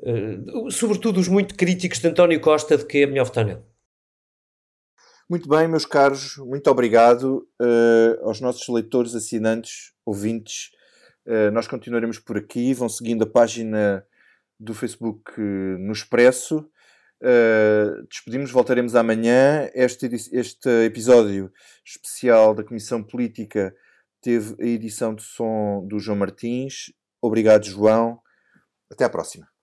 uh, 0.00 0.70
sobretudo 0.70 1.20
os 1.20 1.28
muito 1.28 1.54
críticos 1.54 1.98
de 1.98 2.08
António 2.08 2.40
Costa, 2.40 2.76
de 2.76 2.84
que 2.84 2.98
é 2.98 3.06
melhor 3.06 3.26
votar 3.26 3.44
nele. 3.44 3.62
Muito 5.28 5.48
bem, 5.48 5.66
meus 5.66 5.84
caros, 5.84 6.36
muito 6.36 6.70
obrigado 6.70 7.48
uh, 7.60 8.24
aos 8.24 8.40
nossos 8.40 8.68
leitores, 8.68 9.14
assinantes, 9.14 9.92
ouvintes. 10.04 10.70
Uh, 11.26 11.50
nós 11.52 11.66
continuaremos 11.66 12.18
por 12.18 12.36
aqui, 12.36 12.72
vão 12.72 12.88
seguindo 12.88 13.24
a 13.24 13.26
página 13.26 14.06
do 14.58 14.72
Facebook 14.72 15.38
no 15.40 15.92
Expresso. 15.92 16.68
Uh, 17.22 18.06
despedimos, 18.08 18.50
voltaremos 18.50 18.94
amanhã. 18.94 19.70
Este, 19.74 20.06
este 20.32 20.68
episódio 20.84 21.50
especial 21.84 22.54
da 22.54 22.64
Comissão 22.64 23.02
Política 23.02 23.74
teve 24.20 24.54
a 24.60 24.66
edição 24.66 25.14
de 25.14 25.22
som 25.22 25.86
do 25.88 25.98
João 25.98 26.18
Martins. 26.18 26.92
Obrigado, 27.20 27.64
João. 27.64 28.20
Até 28.90 29.04
à 29.04 29.08
próxima. 29.08 29.55